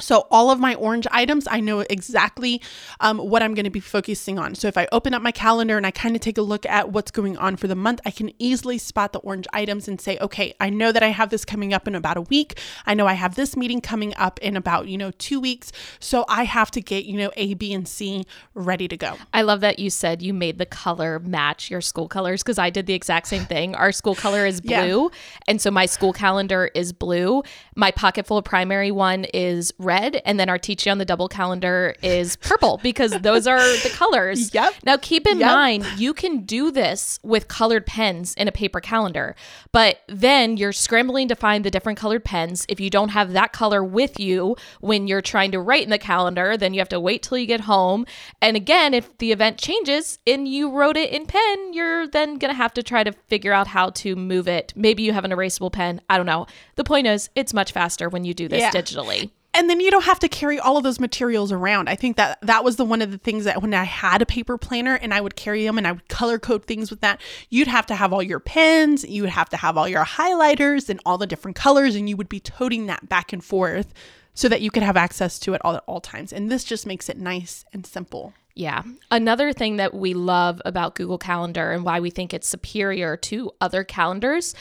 So 0.00 0.26
all 0.30 0.50
of 0.50 0.58
my 0.58 0.74
orange 0.74 1.06
items, 1.12 1.46
I 1.48 1.60
know 1.60 1.80
exactly 1.80 2.60
um, 3.00 3.18
what 3.18 3.42
I'm 3.42 3.54
going 3.54 3.64
to 3.64 3.70
be 3.70 3.78
focusing 3.78 4.38
on. 4.38 4.54
So 4.54 4.66
if 4.66 4.76
I 4.76 4.88
open 4.90 5.14
up 5.14 5.22
my 5.22 5.30
calendar 5.30 5.76
and 5.76 5.86
I 5.86 5.90
kind 5.90 6.16
of 6.16 6.22
take 6.22 6.38
a 6.38 6.42
look 6.42 6.66
at 6.66 6.90
what's 6.90 7.10
going 7.10 7.36
on 7.36 7.56
for 7.56 7.68
the 7.68 7.76
month, 7.76 8.00
I 8.04 8.10
can 8.10 8.32
easily 8.38 8.78
spot 8.78 9.12
the 9.12 9.20
orange 9.20 9.46
items 9.52 9.86
and 9.88 10.00
say, 10.00 10.18
okay, 10.20 10.54
I 10.58 10.70
know 10.70 10.92
that 10.92 11.02
I 11.02 11.08
have 11.08 11.30
this 11.30 11.44
coming 11.44 11.72
up 11.72 11.86
in 11.86 11.94
about 11.94 12.16
a 12.16 12.22
week. 12.22 12.58
I 12.84 12.94
know 12.94 13.06
I 13.06 13.12
have 13.12 13.36
this 13.36 13.56
meeting 13.56 13.80
coming 13.80 14.14
up 14.16 14.40
in 14.40 14.56
about, 14.56 14.88
you 14.88 14.98
know, 14.98 15.12
two 15.12 15.40
weeks. 15.40 15.70
So 16.00 16.24
I 16.28 16.44
have 16.44 16.70
to 16.72 16.80
get, 16.80 17.04
you 17.04 17.18
know, 17.18 17.30
A, 17.36 17.54
B, 17.54 17.72
and 17.72 17.86
C 17.86 18.24
ready 18.54 18.88
to 18.88 18.96
go. 18.96 19.16
I 19.32 19.42
love 19.42 19.60
that 19.60 19.78
you 19.78 19.90
said 19.90 20.20
you 20.20 20.34
made 20.34 20.58
the 20.58 20.66
color 20.66 21.20
match 21.20 21.70
your 21.70 21.80
school 21.80 22.08
colors 22.08 22.42
because 22.42 22.58
I 22.58 22.70
did 22.70 22.86
the 22.86 22.94
exact 22.94 23.28
same 23.28 23.44
thing. 23.44 23.74
Our 23.74 23.92
school 23.92 24.14
color 24.16 24.46
is 24.46 24.60
blue. 24.60 25.10
Yeah. 25.12 25.18
And 25.46 25.60
so 25.60 25.70
my 25.70 25.86
school 25.86 26.12
calendar 26.12 26.70
is 26.74 26.92
blue. 26.92 27.42
My 27.76 27.90
pocket 27.90 28.26
full 28.26 28.38
of 28.38 28.44
primary 28.44 28.90
one 28.90 29.26
is 29.32 29.72
red, 29.84 30.22
and 30.24 30.38
then 30.38 30.48
our 30.48 30.58
Teach 30.58 30.86
on 30.86 30.98
the 30.98 31.04
double 31.04 31.28
calendar 31.28 31.94
is 32.02 32.36
purple 32.36 32.78
because 32.82 33.12
those 33.12 33.46
are 33.46 33.58
the 33.58 33.90
colors. 33.94 34.54
Yep. 34.54 34.74
Now 34.84 34.96
keep 34.96 35.26
in 35.26 35.40
yep. 35.40 35.50
mind 35.50 35.86
you 35.96 36.14
can 36.14 36.44
do 36.44 36.70
this 36.70 37.18
with 37.22 37.48
colored 37.48 37.86
pens 37.86 38.34
in 38.34 38.48
a 38.48 38.52
paper 38.52 38.80
calendar, 38.80 39.34
but 39.72 39.98
then 40.08 40.56
you're 40.56 40.72
scrambling 40.72 41.28
to 41.28 41.34
find 41.34 41.64
the 41.64 41.70
different 41.70 41.98
colored 41.98 42.24
pens. 42.24 42.64
If 42.68 42.80
you 42.80 42.90
don't 42.90 43.10
have 43.10 43.32
that 43.32 43.52
color 43.52 43.82
with 43.82 44.20
you 44.20 44.56
when 44.80 45.06
you're 45.06 45.22
trying 45.22 45.50
to 45.52 45.60
write 45.60 45.82
in 45.82 45.90
the 45.90 45.98
calendar, 45.98 46.56
then 46.56 46.74
you 46.74 46.80
have 46.80 46.88
to 46.90 47.00
wait 47.00 47.22
till 47.22 47.38
you 47.38 47.46
get 47.46 47.62
home. 47.62 48.06
And 48.40 48.56
again, 48.56 48.94
if 48.94 49.16
the 49.18 49.32
event 49.32 49.58
changes 49.58 50.18
and 50.26 50.46
you 50.46 50.70
wrote 50.70 50.96
it 50.96 51.10
in 51.10 51.26
pen, 51.26 51.72
you're 51.72 52.06
then 52.06 52.36
gonna 52.36 52.54
have 52.54 52.74
to 52.74 52.82
try 52.82 53.04
to 53.04 53.12
figure 53.28 53.52
out 53.52 53.66
how 53.66 53.90
to 53.90 54.16
move 54.16 54.48
it. 54.48 54.72
Maybe 54.76 55.02
you 55.02 55.12
have 55.12 55.24
an 55.24 55.30
erasable 55.30 55.72
pen. 55.72 56.00
I 56.08 56.16
don't 56.16 56.26
know. 56.26 56.46
The 56.76 56.84
point 56.84 57.06
is, 57.06 57.30
it's 57.34 57.52
much 57.52 57.72
faster 57.72 58.08
when 58.08 58.24
you 58.24 58.34
do 58.34 58.48
this 58.48 58.60
yeah. 58.60 58.70
digitally. 58.70 59.30
And 59.54 59.68
then 59.68 59.80
you 59.80 59.90
don't 59.90 60.04
have 60.04 60.18
to 60.20 60.28
carry 60.28 60.58
all 60.58 60.76
of 60.76 60.82
those 60.82 60.98
materials 60.98 61.52
around. 61.52 61.88
I 61.88 61.94
think 61.94 62.16
that 62.16 62.38
that 62.42 62.64
was 62.64 62.76
the 62.76 62.84
one 62.84 63.02
of 63.02 63.10
the 63.10 63.18
things 63.18 63.44
that 63.44 63.60
when 63.60 63.74
I 63.74 63.84
had 63.84 64.22
a 64.22 64.26
paper 64.26 64.56
planner 64.56 64.94
and 64.94 65.12
I 65.12 65.20
would 65.20 65.36
carry 65.36 65.64
them 65.64 65.76
and 65.76 65.86
I 65.86 65.92
would 65.92 66.08
color 66.08 66.38
code 66.38 66.64
things 66.64 66.90
with 66.90 67.00
that, 67.00 67.20
you'd 67.50 67.68
have 67.68 67.86
to 67.86 67.94
have 67.94 68.12
all 68.12 68.22
your 68.22 68.40
pens, 68.40 69.04
you 69.04 69.22
would 69.22 69.30
have 69.30 69.50
to 69.50 69.58
have 69.58 69.76
all 69.76 69.88
your 69.88 70.04
highlighters 70.04 70.88
and 70.88 71.00
all 71.04 71.18
the 71.18 71.26
different 71.26 71.56
colors 71.56 71.94
and 71.94 72.08
you 72.08 72.16
would 72.16 72.30
be 72.30 72.40
toting 72.40 72.86
that 72.86 73.08
back 73.08 73.32
and 73.32 73.44
forth 73.44 73.92
so 74.34 74.48
that 74.48 74.62
you 74.62 74.70
could 74.70 74.82
have 74.82 74.96
access 74.96 75.38
to 75.40 75.52
it 75.52 75.60
all 75.64 75.76
at 75.76 75.84
all 75.86 76.00
times. 76.00 76.32
And 76.32 76.50
this 76.50 76.64
just 76.64 76.86
makes 76.86 77.10
it 77.10 77.18
nice 77.18 77.66
and 77.72 77.84
simple. 77.84 78.32
Yeah. 78.54 78.82
Another 79.10 79.52
thing 79.52 79.76
that 79.76 79.94
we 79.94 80.12
love 80.12 80.60
about 80.64 80.94
Google 80.94 81.18
Calendar 81.18 81.70
and 81.70 81.84
why 81.84 82.00
we 82.00 82.10
think 82.10 82.34
it's 82.34 82.48
superior 82.48 83.16
to 83.16 83.50
other 83.60 83.82
calendars 83.82 84.54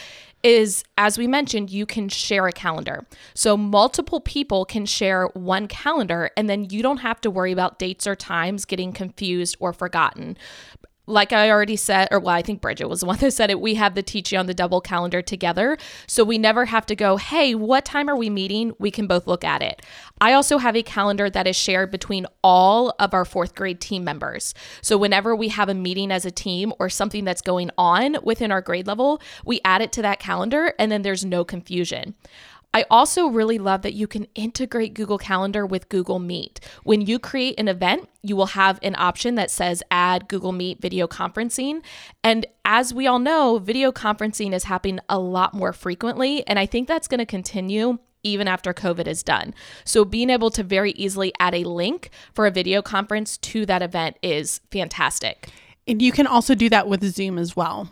is, 0.43 0.83
as 0.97 1.17
we 1.17 1.27
mentioned, 1.27 1.69
you 1.69 1.85
can 1.85 2.09
share 2.09 2.47
a 2.47 2.51
calendar. 2.51 3.05
So 3.33 3.55
multiple 3.55 4.21
people 4.21 4.65
can 4.65 4.85
share 4.85 5.27
one 5.33 5.67
calendar, 5.67 6.31
and 6.35 6.49
then 6.49 6.67
you 6.69 6.81
don't 6.81 6.97
have 6.97 7.21
to 7.21 7.29
worry 7.29 7.51
about 7.51 7.79
dates 7.79 8.07
or 8.07 8.15
times 8.15 8.65
getting 8.65 8.91
confused 8.91 9.55
or 9.59 9.73
forgotten 9.73 10.37
like 11.11 11.33
I 11.33 11.49
already 11.49 11.75
said, 11.75 12.07
or 12.11 12.19
well, 12.19 12.35
I 12.35 12.41
think 12.41 12.61
Bridget 12.61 12.87
was 12.87 13.01
the 13.01 13.05
one 13.07 13.17
that 13.19 13.31
said 13.31 13.49
it, 13.49 13.59
we 13.59 13.75
have 13.75 13.95
the 13.95 14.03
teaching 14.03 14.39
on 14.39 14.47
the 14.47 14.53
double 14.53 14.81
calendar 14.81 15.21
together. 15.21 15.77
So 16.07 16.23
we 16.23 16.37
never 16.37 16.65
have 16.65 16.85
to 16.87 16.95
go, 16.95 17.17
hey, 17.17 17.53
what 17.53 17.85
time 17.85 18.09
are 18.09 18.15
we 18.15 18.29
meeting? 18.29 18.73
We 18.79 18.91
can 18.91 19.07
both 19.07 19.27
look 19.27 19.43
at 19.43 19.61
it. 19.61 19.81
I 20.19 20.33
also 20.33 20.57
have 20.57 20.75
a 20.75 20.83
calendar 20.83 21.29
that 21.29 21.47
is 21.47 21.55
shared 21.55 21.91
between 21.91 22.25
all 22.43 22.93
of 22.99 23.13
our 23.13 23.25
fourth 23.25 23.55
grade 23.55 23.81
team 23.81 24.03
members. 24.03 24.53
So 24.81 24.97
whenever 24.97 25.35
we 25.35 25.49
have 25.49 25.69
a 25.69 25.73
meeting 25.73 26.11
as 26.11 26.25
a 26.25 26.31
team 26.31 26.73
or 26.79 26.89
something 26.89 27.25
that's 27.25 27.41
going 27.41 27.71
on 27.77 28.17
within 28.23 28.51
our 28.51 28.61
grade 28.61 28.87
level, 28.87 29.21
we 29.45 29.61
add 29.65 29.81
it 29.81 29.91
to 29.93 30.01
that 30.03 30.19
calendar 30.19 30.73
and 30.79 30.91
then 30.91 31.01
there's 31.01 31.25
no 31.25 31.43
confusion. 31.43 32.15
I 32.73 32.85
also 32.89 33.27
really 33.27 33.57
love 33.57 33.81
that 33.81 33.93
you 33.93 34.07
can 34.07 34.27
integrate 34.33 34.93
Google 34.93 35.17
Calendar 35.17 35.65
with 35.65 35.89
Google 35.89 36.19
Meet. 36.19 36.61
When 36.83 37.01
you 37.01 37.19
create 37.19 37.59
an 37.59 37.67
event, 37.67 38.07
you 38.23 38.35
will 38.35 38.47
have 38.47 38.79
an 38.81 38.95
option 38.97 39.35
that 39.35 39.51
says 39.51 39.83
add 39.91 40.29
Google 40.29 40.53
Meet 40.53 40.81
video 40.81 41.07
conferencing. 41.07 41.81
And 42.23 42.45
as 42.63 42.93
we 42.93 43.07
all 43.07 43.19
know, 43.19 43.57
video 43.57 43.91
conferencing 43.91 44.53
is 44.53 44.65
happening 44.65 44.99
a 45.09 45.19
lot 45.19 45.53
more 45.53 45.73
frequently. 45.73 46.47
And 46.47 46.57
I 46.57 46.65
think 46.65 46.87
that's 46.87 47.09
going 47.09 47.19
to 47.19 47.25
continue 47.25 47.99
even 48.23 48.47
after 48.47 48.73
COVID 48.73 49.07
is 49.07 49.23
done. 49.23 49.53
So 49.83 50.05
being 50.05 50.29
able 50.29 50.51
to 50.51 50.63
very 50.63 50.91
easily 50.91 51.33
add 51.39 51.55
a 51.55 51.63
link 51.63 52.11
for 52.33 52.45
a 52.45 52.51
video 52.51 52.81
conference 52.81 53.37
to 53.39 53.65
that 53.65 53.81
event 53.81 54.17
is 54.21 54.61
fantastic. 54.71 55.49
And 55.87 56.01
you 56.01 56.11
can 56.11 56.27
also 56.27 56.55
do 56.55 56.69
that 56.69 56.87
with 56.87 57.03
Zoom 57.03 57.37
as 57.37 57.55
well. 57.55 57.89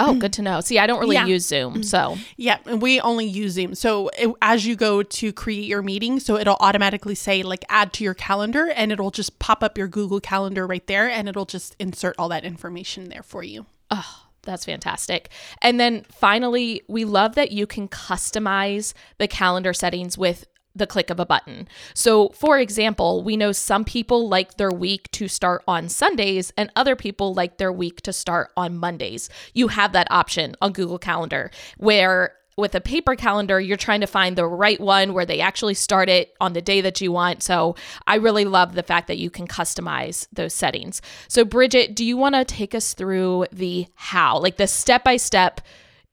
Oh, 0.00 0.14
good 0.14 0.32
to 0.34 0.42
know. 0.42 0.60
See, 0.60 0.78
I 0.78 0.86
don't 0.86 1.00
really 1.00 1.16
yeah. 1.16 1.26
use 1.26 1.46
Zoom, 1.46 1.74
mm-hmm. 1.74 1.82
so 1.82 2.16
yeah, 2.36 2.58
we 2.74 3.00
only 3.00 3.26
use 3.26 3.52
Zoom. 3.52 3.74
So 3.74 4.10
it, 4.18 4.32
as 4.42 4.66
you 4.66 4.76
go 4.76 5.02
to 5.02 5.32
create 5.32 5.66
your 5.66 5.82
meeting, 5.82 6.20
so 6.20 6.36
it'll 6.36 6.56
automatically 6.60 7.14
say 7.14 7.42
like 7.42 7.64
add 7.68 7.92
to 7.94 8.04
your 8.04 8.14
calendar, 8.14 8.70
and 8.74 8.92
it'll 8.92 9.10
just 9.10 9.38
pop 9.38 9.62
up 9.62 9.78
your 9.78 9.88
Google 9.88 10.20
Calendar 10.20 10.66
right 10.66 10.86
there, 10.86 11.08
and 11.08 11.28
it'll 11.28 11.46
just 11.46 11.76
insert 11.78 12.14
all 12.18 12.28
that 12.28 12.44
information 12.44 13.08
there 13.08 13.22
for 13.22 13.42
you. 13.42 13.66
Oh, 13.90 14.24
that's 14.42 14.64
fantastic. 14.64 15.30
And 15.62 15.78
then 15.78 16.04
finally, 16.10 16.82
we 16.88 17.04
love 17.04 17.34
that 17.34 17.52
you 17.52 17.66
can 17.66 17.88
customize 17.88 18.94
the 19.18 19.28
calendar 19.28 19.72
settings 19.72 20.16
with 20.16 20.46
the 20.74 20.86
click 20.86 21.10
of 21.10 21.18
a 21.18 21.26
button. 21.26 21.68
So, 21.94 22.28
for 22.30 22.58
example, 22.58 23.22
we 23.22 23.36
know 23.36 23.52
some 23.52 23.84
people 23.84 24.28
like 24.28 24.56
their 24.56 24.70
week 24.70 25.10
to 25.12 25.28
start 25.28 25.62
on 25.66 25.88
Sundays 25.88 26.52
and 26.56 26.70
other 26.76 26.96
people 26.96 27.34
like 27.34 27.58
their 27.58 27.72
week 27.72 28.00
to 28.02 28.12
start 28.12 28.50
on 28.56 28.76
Mondays. 28.76 29.28
You 29.54 29.68
have 29.68 29.92
that 29.92 30.08
option 30.10 30.54
on 30.60 30.72
Google 30.72 30.98
Calendar 30.98 31.50
where 31.76 32.34
with 32.58 32.74
a 32.74 32.80
paper 32.80 33.14
calendar, 33.14 33.60
you're 33.60 33.76
trying 33.76 34.00
to 34.00 34.06
find 34.06 34.34
the 34.36 34.44
right 34.44 34.80
one 34.80 35.14
where 35.14 35.24
they 35.24 35.40
actually 35.40 35.74
start 35.74 36.08
it 36.08 36.34
on 36.40 36.54
the 36.54 36.60
day 36.60 36.80
that 36.80 37.00
you 37.00 37.12
want. 37.12 37.40
So 37.42 37.76
I 38.06 38.16
really 38.16 38.44
love 38.44 38.74
the 38.74 38.82
fact 38.82 39.06
that 39.06 39.16
you 39.16 39.30
can 39.30 39.46
customize 39.46 40.26
those 40.32 40.52
settings. 40.52 41.00
So, 41.28 41.44
Bridget, 41.44 41.94
do 41.94 42.04
you 42.04 42.16
want 42.16 42.34
to 42.34 42.44
take 42.44 42.74
us 42.74 42.94
through 42.94 43.46
the 43.52 43.86
how, 43.94 44.40
like 44.40 44.56
the 44.56 44.66
step 44.66 45.04
by 45.04 45.18
step? 45.18 45.60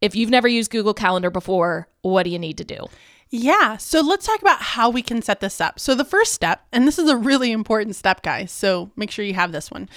If 0.01 0.15
you've 0.15 0.29
never 0.29 0.47
used 0.47 0.69
Google 0.69 0.93
Calendar 0.93 1.31
before, 1.31 1.87
what 2.03 2.23
do 2.23 2.29
you 2.29 2.37
need 2.37 2.59
to 2.59 2.63
do? 2.63 2.85
Yeah. 3.31 3.77
So 3.77 4.01
let's 4.01 4.27
talk 4.27 4.41
about 4.41 4.61
how 4.61 4.89
we 4.89 5.01
can 5.01 5.21
set 5.21 5.39
this 5.39 5.59
up. 5.59 5.79
So, 5.79 5.95
the 5.95 6.05
first 6.05 6.33
step, 6.33 6.63
and 6.71 6.87
this 6.87 6.99
is 6.99 7.09
a 7.09 7.17
really 7.17 7.51
important 7.51 7.95
step, 7.95 8.21
guys. 8.21 8.51
So, 8.51 8.91
make 8.95 9.09
sure 9.09 9.25
you 9.25 9.33
have 9.33 9.51
this 9.51 9.71
one. 9.71 9.89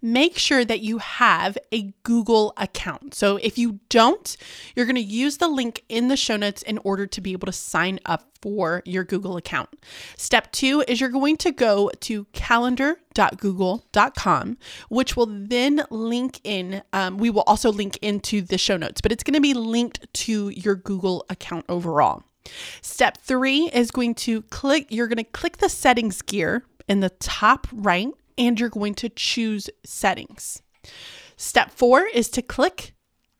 Make 0.00 0.38
sure 0.38 0.64
that 0.64 0.78
you 0.80 0.98
have 0.98 1.58
a 1.72 1.92
Google 2.04 2.52
account. 2.56 3.12
So, 3.12 3.38
if 3.38 3.58
you 3.58 3.80
don't, 3.88 4.36
you're 4.74 4.86
going 4.86 4.94
to 4.94 5.02
use 5.02 5.38
the 5.38 5.48
link 5.48 5.82
in 5.88 6.06
the 6.08 6.16
show 6.16 6.36
notes 6.36 6.62
in 6.62 6.78
order 6.78 7.08
to 7.08 7.20
be 7.20 7.32
able 7.32 7.46
to 7.46 7.52
sign 7.52 7.98
up 8.06 8.30
for 8.40 8.82
your 8.84 9.02
Google 9.02 9.36
account. 9.36 9.68
Step 10.16 10.52
two 10.52 10.84
is 10.86 11.00
you're 11.00 11.10
going 11.10 11.36
to 11.38 11.50
go 11.50 11.90
to 12.00 12.26
calendar.google.com, 12.26 14.58
which 14.88 15.16
will 15.16 15.26
then 15.28 15.84
link 15.90 16.40
in. 16.44 16.82
Um, 16.92 17.18
we 17.18 17.30
will 17.30 17.42
also 17.42 17.72
link 17.72 17.98
into 18.00 18.42
the 18.42 18.58
show 18.58 18.76
notes, 18.76 19.00
but 19.00 19.10
it's 19.10 19.24
going 19.24 19.34
to 19.34 19.40
be 19.40 19.54
linked 19.54 20.06
to 20.14 20.50
your 20.50 20.76
Google 20.76 21.26
account 21.28 21.64
overall. 21.68 22.22
Step 22.80 23.18
three 23.18 23.70
is 23.72 23.90
going 23.90 24.14
to 24.14 24.42
click, 24.42 24.86
you're 24.90 25.08
going 25.08 25.16
to 25.16 25.24
click 25.24 25.58
the 25.58 25.68
settings 25.68 26.22
gear 26.22 26.64
in 26.88 27.00
the 27.00 27.10
top 27.10 27.66
right 27.72 28.08
and 28.38 28.58
you're 28.60 28.68
going 28.68 28.94
to 28.94 29.08
choose 29.08 29.68
settings. 29.84 30.62
Step 31.36 31.70
four 31.70 32.06
is 32.06 32.28
to 32.30 32.42
click 32.42 32.94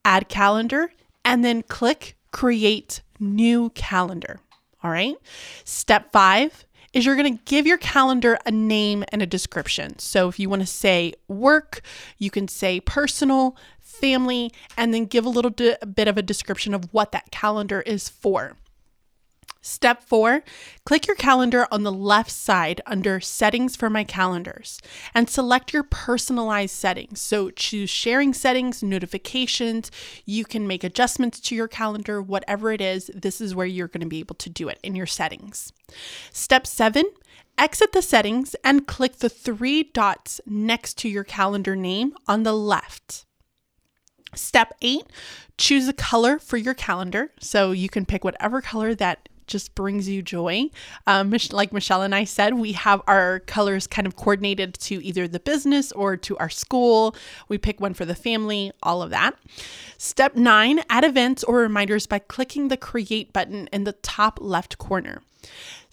add 0.05 0.29
calendar 0.29 0.93
and 1.25 1.45
then 1.45 1.63
click 1.63 2.17
create 2.31 3.03
new 3.19 3.71
calendar. 3.71 4.41
All 4.83 4.91
right. 4.91 5.17
Step 5.65 6.13
five 6.13 6.65
is 6.93 7.05
you're 7.05 7.17
going 7.17 7.37
to 7.37 7.45
give 7.45 7.67
your 7.67 7.79
calendar 7.79 8.39
a 8.47 8.51
name 8.51 9.05
and 9.11 9.21
a 9.21 9.27
description. 9.27 9.99
So 9.99 10.29
if 10.29 10.39
you 10.39 10.49
want 10.49 10.63
to 10.63 10.67
say 10.67 11.15
work, 11.29 11.81
you 12.19 12.31
can 12.31 12.47
say 12.47 12.81
personal, 12.81 13.57
family, 13.81 14.53
and 14.77 14.95
then 14.95 15.07
give 15.07 15.27
a 15.27 15.31
little 15.31 15.51
bit 15.51 16.09
of 16.09 16.17
a 16.17 16.23
description 16.23 16.73
of 16.73 16.93
what 16.93 17.13
that 17.13 17.31
calendar 17.31 17.81
is 17.83 18.09
for. 18.09 18.57
Step 19.67 20.01
four, 20.01 20.45
click 20.85 21.09
your 21.09 21.17
calendar 21.17 21.67
on 21.73 21.83
the 21.83 21.91
left 21.91 22.31
side 22.31 22.81
under 22.87 23.19
Settings 23.19 23.75
for 23.75 23.91
My 23.91 24.05
Calendars 24.05 24.81
and 25.13 25.29
select 25.29 25.73
your 25.73 25.83
personalized 25.83 26.73
settings. 26.73 27.21
So 27.21 27.51
choose 27.51 27.91
sharing 27.91 28.33
settings, 28.33 28.81
notifications. 28.81 29.91
You 30.25 30.45
can 30.45 30.69
make 30.69 30.85
adjustments 30.85 31.41
to 31.41 31.57
your 31.57 31.67
calendar, 31.67 32.23
whatever 32.23 32.71
it 32.71 32.81
is. 32.81 33.11
This 33.13 33.41
is 33.41 33.57
where 33.57 33.67
you're 33.67 33.89
going 33.89 34.03
to 34.03 34.07
be 34.07 34.21
able 34.21 34.37
to 34.37 34.49
do 34.49 34.69
it 34.69 34.79
in 34.85 34.95
your 34.95 35.05
settings. 35.05 35.73
Step 36.31 36.65
seven, 36.65 37.07
exit 37.59 37.91
the 37.91 38.03
settings 38.03 38.55
and 38.63 38.87
click 38.87 39.17
the 39.17 39.29
three 39.29 39.83
dots 39.83 40.41
next 40.47 40.97
to 40.99 41.09
your 41.09 41.25
calendar 41.25 41.75
name 41.75 42.15
on 42.29 42.45
the 42.45 42.55
left. 42.55 43.25
Step 44.33 44.75
eight, 44.83 45.07
choose 45.59 45.89
a 45.89 45.93
color 45.93 46.39
for 46.39 46.57
your 46.57 46.75
calendar. 46.75 47.33
So 47.41 47.73
you 47.73 47.89
can 47.89 48.07
pick 48.07 48.23
whatever 48.23 48.61
color 48.61 48.95
that 48.95 49.26
just 49.47 49.75
brings 49.75 50.09
you 50.09 50.23
joy. 50.23 50.71
Um, 51.07 51.35
like 51.53 51.73
Michelle 51.73 52.03
and 52.03 52.15
I 52.15 52.25
said, 52.25 52.55
we 52.55 52.73
have 52.73 53.03
our 53.07 53.41
colors 53.41 53.87
kind 53.87 54.07
of 54.07 54.17
coordinated 54.17 54.75
to 54.75 55.05
either 55.05 55.29
the 55.29 55.41
business 55.41 55.93
or 55.93 56.17
to 56.19 56.37
our 56.39 56.51
school. 56.51 57.15
We 57.49 57.59
pick 57.59 57.81
one 57.81 57.95
for 57.95 58.05
the 58.05 58.15
family, 58.15 58.73
all 58.83 59.03
of 59.03 59.11
that. 59.11 59.37
Step 59.99 60.35
nine 60.35 60.83
add 60.91 61.05
events 61.05 61.45
or 61.45 61.59
reminders 61.59 62.07
by 62.07 62.19
clicking 62.19 62.69
the 62.69 62.77
create 62.77 63.33
button 63.33 63.69
in 63.73 63.85
the 63.85 63.93
top 63.93 64.39
left 64.41 64.79
corner. 64.79 65.23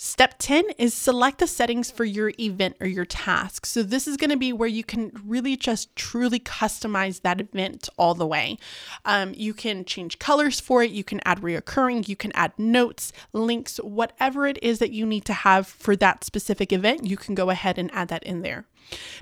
Step 0.05 0.35
10 0.37 0.65
is 0.77 0.93
select 0.93 1.39
the 1.39 1.47
settings 1.47 1.89
for 1.89 2.03
your 2.03 2.33
event 2.37 2.75
or 2.81 2.87
your 2.87 3.05
task. 3.05 3.65
So, 3.65 3.81
this 3.81 4.05
is 4.05 4.17
going 4.17 4.31
to 4.31 4.37
be 4.37 4.51
where 4.51 4.67
you 4.67 4.83
can 4.83 5.13
really 5.25 5.55
just 5.55 5.95
truly 5.95 6.41
customize 6.41 7.21
that 7.21 7.39
event 7.39 7.87
all 7.97 8.13
the 8.13 8.27
way. 8.27 8.57
Um, 9.05 9.33
you 9.33 9.53
can 9.53 9.85
change 9.85 10.19
colors 10.19 10.59
for 10.59 10.83
it, 10.83 10.91
you 10.91 11.05
can 11.05 11.21
add 11.23 11.39
reoccurring, 11.39 12.09
you 12.09 12.17
can 12.17 12.33
add 12.33 12.51
notes, 12.57 13.13
links, 13.31 13.77
whatever 13.77 14.45
it 14.45 14.61
is 14.61 14.79
that 14.79 14.91
you 14.91 15.05
need 15.05 15.23
to 15.23 15.33
have 15.33 15.67
for 15.67 15.95
that 15.95 16.25
specific 16.25 16.73
event, 16.73 17.05
you 17.05 17.15
can 17.15 17.33
go 17.33 17.49
ahead 17.49 17.77
and 17.77 17.89
add 17.93 18.09
that 18.09 18.23
in 18.23 18.41
there. 18.41 18.65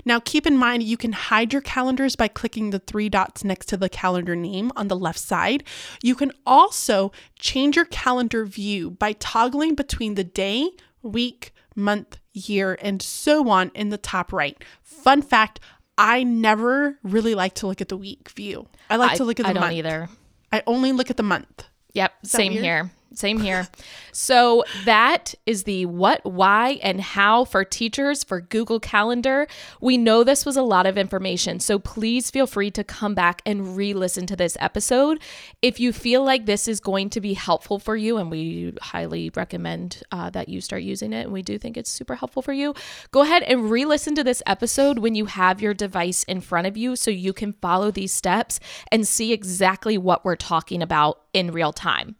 Now, 0.04 0.20
keep 0.20 0.46
in 0.46 0.56
mind 0.56 0.82
you 0.82 0.96
can 0.96 1.12
hide 1.12 1.52
your 1.52 1.62
calendars 1.62 2.16
by 2.16 2.28
clicking 2.28 2.70
the 2.70 2.78
three 2.78 3.08
dots 3.08 3.44
next 3.44 3.66
to 3.66 3.76
the 3.76 3.88
calendar 3.88 4.34
name 4.34 4.72
on 4.76 4.88
the 4.88 4.96
left 4.96 5.18
side. 5.18 5.64
You 6.02 6.14
can 6.14 6.32
also 6.46 7.12
change 7.38 7.76
your 7.76 7.84
calendar 7.84 8.44
view 8.44 8.90
by 8.90 9.12
toggling 9.12 9.74
between 9.74 10.14
the 10.14 10.24
day, 10.24 10.70
week, 11.02 11.52
month, 11.74 12.18
year, 12.32 12.78
and 12.80 13.02
so 13.02 13.48
on 13.48 13.70
in 13.74 13.90
the 13.90 13.98
top 13.98 14.32
right. 14.32 14.62
Fun 14.82 15.22
fact 15.22 15.60
I 15.98 16.22
never 16.22 16.98
really 17.02 17.34
like 17.34 17.54
to 17.56 17.66
look 17.66 17.80
at 17.80 17.88
the 17.88 17.96
week 17.96 18.30
view. 18.30 18.66
I 18.88 18.96
like 18.96 19.12
I, 19.12 19.16
to 19.16 19.24
look 19.24 19.40
at 19.40 19.44
the 19.44 19.50
I 19.50 19.54
month. 19.54 19.64
I 19.64 19.68
don't 19.68 19.78
either. 19.78 20.08
I 20.52 20.62
only 20.66 20.92
look 20.92 21.10
at 21.10 21.16
the 21.16 21.22
month. 21.22 21.64
Yep, 21.92 22.12
same 22.24 22.52
here. 22.52 22.90
Same 23.14 23.40
here. 23.40 23.68
So 24.12 24.64
that 24.84 25.34
is 25.46 25.64
the 25.64 25.86
what, 25.86 26.24
why, 26.24 26.80
and 26.82 27.00
how 27.00 27.44
for 27.44 27.64
teachers 27.64 28.24
for 28.24 28.40
Google 28.40 28.80
Calendar. 28.80 29.46
We 29.80 29.96
know 29.96 30.24
this 30.24 30.46
was 30.46 30.56
a 30.56 30.62
lot 30.62 30.86
of 30.86 30.98
information, 30.98 31.60
so 31.60 31.78
please 31.78 32.30
feel 32.30 32.46
free 32.46 32.70
to 32.72 32.84
come 32.84 33.14
back 33.14 33.42
and 33.44 33.76
re 33.76 33.94
listen 33.94 34.26
to 34.26 34.36
this 34.36 34.56
episode. 34.60 35.20
If 35.60 35.80
you 35.80 35.92
feel 35.92 36.24
like 36.24 36.46
this 36.46 36.68
is 36.68 36.80
going 36.80 37.10
to 37.10 37.20
be 37.20 37.34
helpful 37.34 37.78
for 37.78 37.96
you, 37.96 38.16
and 38.18 38.30
we 38.30 38.74
highly 38.80 39.30
recommend 39.34 40.02
uh, 40.10 40.30
that 40.30 40.48
you 40.48 40.60
start 40.60 40.82
using 40.82 41.12
it, 41.12 41.22
and 41.22 41.32
we 41.32 41.42
do 41.42 41.58
think 41.58 41.76
it's 41.76 41.90
super 41.90 42.14
helpful 42.14 42.42
for 42.42 42.52
you, 42.52 42.74
go 43.10 43.22
ahead 43.22 43.42
and 43.42 43.70
re 43.70 43.84
listen 43.84 44.14
to 44.14 44.24
this 44.24 44.42
episode 44.46 44.98
when 44.98 45.14
you 45.14 45.26
have 45.26 45.60
your 45.60 45.74
device 45.74 46.22
in 46.24 46.40
front 46.40 46.66
of 46.66 46.76
you 46.76 46.96
so 46.96 47.10
you 47.10 47.32
can 47.32 47.52
follow 47.54 47.90
these 47.90 48.12
steps 48.12 48.60
and 48.90 49.06
see 49.06 49.32
exactly 49.32 49.98
what 49.98 50.24
we're 50.24 50.36
talking 50.36 50.82
about 50.82 51.22
in 51.32 51.50
real 51.50 51.72
time. 51.72 52.16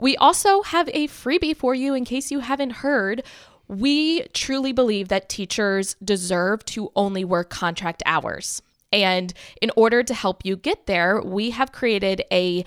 We 0.00 0.16
also 0.16 0.62
have 0.62 0.88
a 0.94 1.08
freebie 1.08 1.54
for 1.54 1.74
you 1.74 1.92
in 1.92 2.06
case 2.06 2.30
you 2.30 2.40
haven't 2.40 2.70
heard. 2.70 3.22
We 3.68 4.22
truly 4.28 4.72
believe 4.72 5.08
that 5.08 5.28
teachers 5.28 5.94
deserve 6.02 6.64
to 6.66 6.90
only 6.96 7.22
work 7.22 7.50
contract 7.50 8.02
hours. 8.06 8.62
And 8.90 9.34
in 9.60 9.70
order 9.76 10.02
to 10.02 10.14
help 10.14 10.42
you 10.42 10.56
get 10.56 10.86
there, 10.86 11.20
we 11.20 11.50
have 11.50 11.70
created 11.70 12.24
a 12.32 12.64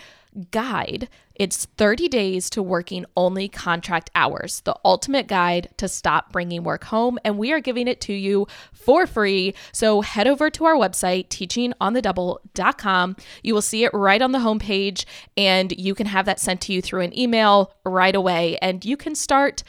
guide. 0.51 1.09
It's 1.35 1.65
30 1.77 2.07
days 2.09 2.49
to 2.51 2.61
working 2.61 3.05
only 3.17 3.49
contract 3.49 4.11
hours, 4.13 4.61
the 4.61 4.75
ultimate 4.85 5.27
guide 5.27 5.69
to 5.77 5.87
stop 5.87 6.31
bringing 6.31 6.63
work 6.63 6.85
home. 6.85 7.17
And 7.25 7.37
we 7.37 7.51
are 7.51 7.59
giving 7.59 7.87
it 7.87 8.01
to 8.01 8.13
you 8.13 8.47
for 8.71 9.07
free. 9.07 9.55
So 9.71 10.01
head 10.01 10.27
over 10.27 10.49
to 10.51 10.65
our 10.65 10.75
website, 10.75 11.29
teachingonthedouble.com. 11.29 13.15
You 13.41 13.53
will 13.53 13.61
see 13.61 13.83
it 13.83 13.93
right 13.93 14.21
on 14.21 14.31
the 14.31 14.39
homepage, 14.39 15.05
and 15.35 15.71
you 15.71 15.95
can 15.95 16.07
have 16.07 16.25
that 16.25 16.39
sent 16.39 16.61
to 16.61 16.73
you 16.73 16.81
through 16.81 17.01
an 17.01 17.17
email 17.17 17.73
right 17.85 18.15
away. 18.15 18.57
And 18.61 18.85
you 18.85 18.97
can 18.97 19.15
start 19.15 19.63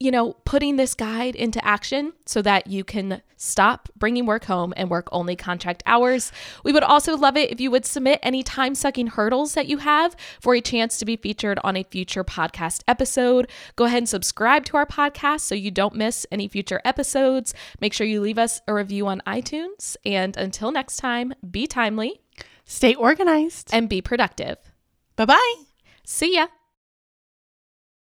you 0.00 0.10
know, 0.10 0.32
putting 0.46 0.76
this 0.76 0.94
guide 0.94 1.36
into 1.36 1.62
action 1.62 2.14
so 2.24 2.40
that 2.40 2.66
you 2.66 2.82
can 2.82 3.20
stop 3.36 3.90
bringing 3.96 4.24
work 4.24 4.44
home 4.44 4.72
and 4.76 4.88
work 4.88 5.08
only 5.12 5.36
contract 5.36 5.82
hours. 5.84 6.32
We 6.64 6.72
would 6.72 6.82
also 6.82 7.18
love 7.18 7.36
it 7.36 7.50
if 7.50 7.60
you 7.60 7.70
would 7.70 7.84
submit 7.84 8.18
any 8.22 8.42
time 8.42 8.74
sucking 8.74 9.08
hurdles 9.08 9.52
that 9.54 9.66
you 9.66 9.76
have 9.78 10.16
for 10.40 10.54
a 10.54 10.62
chance 10.62 10.98
to 10.98 11.04
be 11.04 11.16
featured 11.16 11.58
on 11.62 11.76
a 11.76 11.84
future 11.84 12.24
podcast 12.24 12.82
episode. 12.88 13.50
Go 13.76 13.84
ahead 13.84 13.98
and 13.98 14.08
subscribe 14.08 14.64
to 14.66 14.78
our 14.78 14.86
podcast 14.86 15.40
so 15.40 15.54
you 15.54 15.70
don't 15.70 15.94
miss 15.94 16.26
any 16.32 16.48
future 16.48 16.80
episodes. 16.82 17.52
Make 17.78 17.92
sure 17.92 18.06
you 18.06 18.22
leave 18.22 18.38
us 18.38 18.62
a 18.66 18.72
review 18.72 19.06
on 19.06 19.20
iTunes. 19.26 19.98
And 20.06 20.34
until 20.38 20.72
next 20.72 20.96
time, 20.96 21.34
be 21.50 21.66
timely, 21.66 22.22
stay 22.64 22.94
organized, 22.94 23.68
and 23.70 23.86
be 23.86 24.00
productive. 24.00 24.56
Bye 25.16 25.26
bye. 25.26 25.54
See 26.04 26.36
ya. 26.36 26.46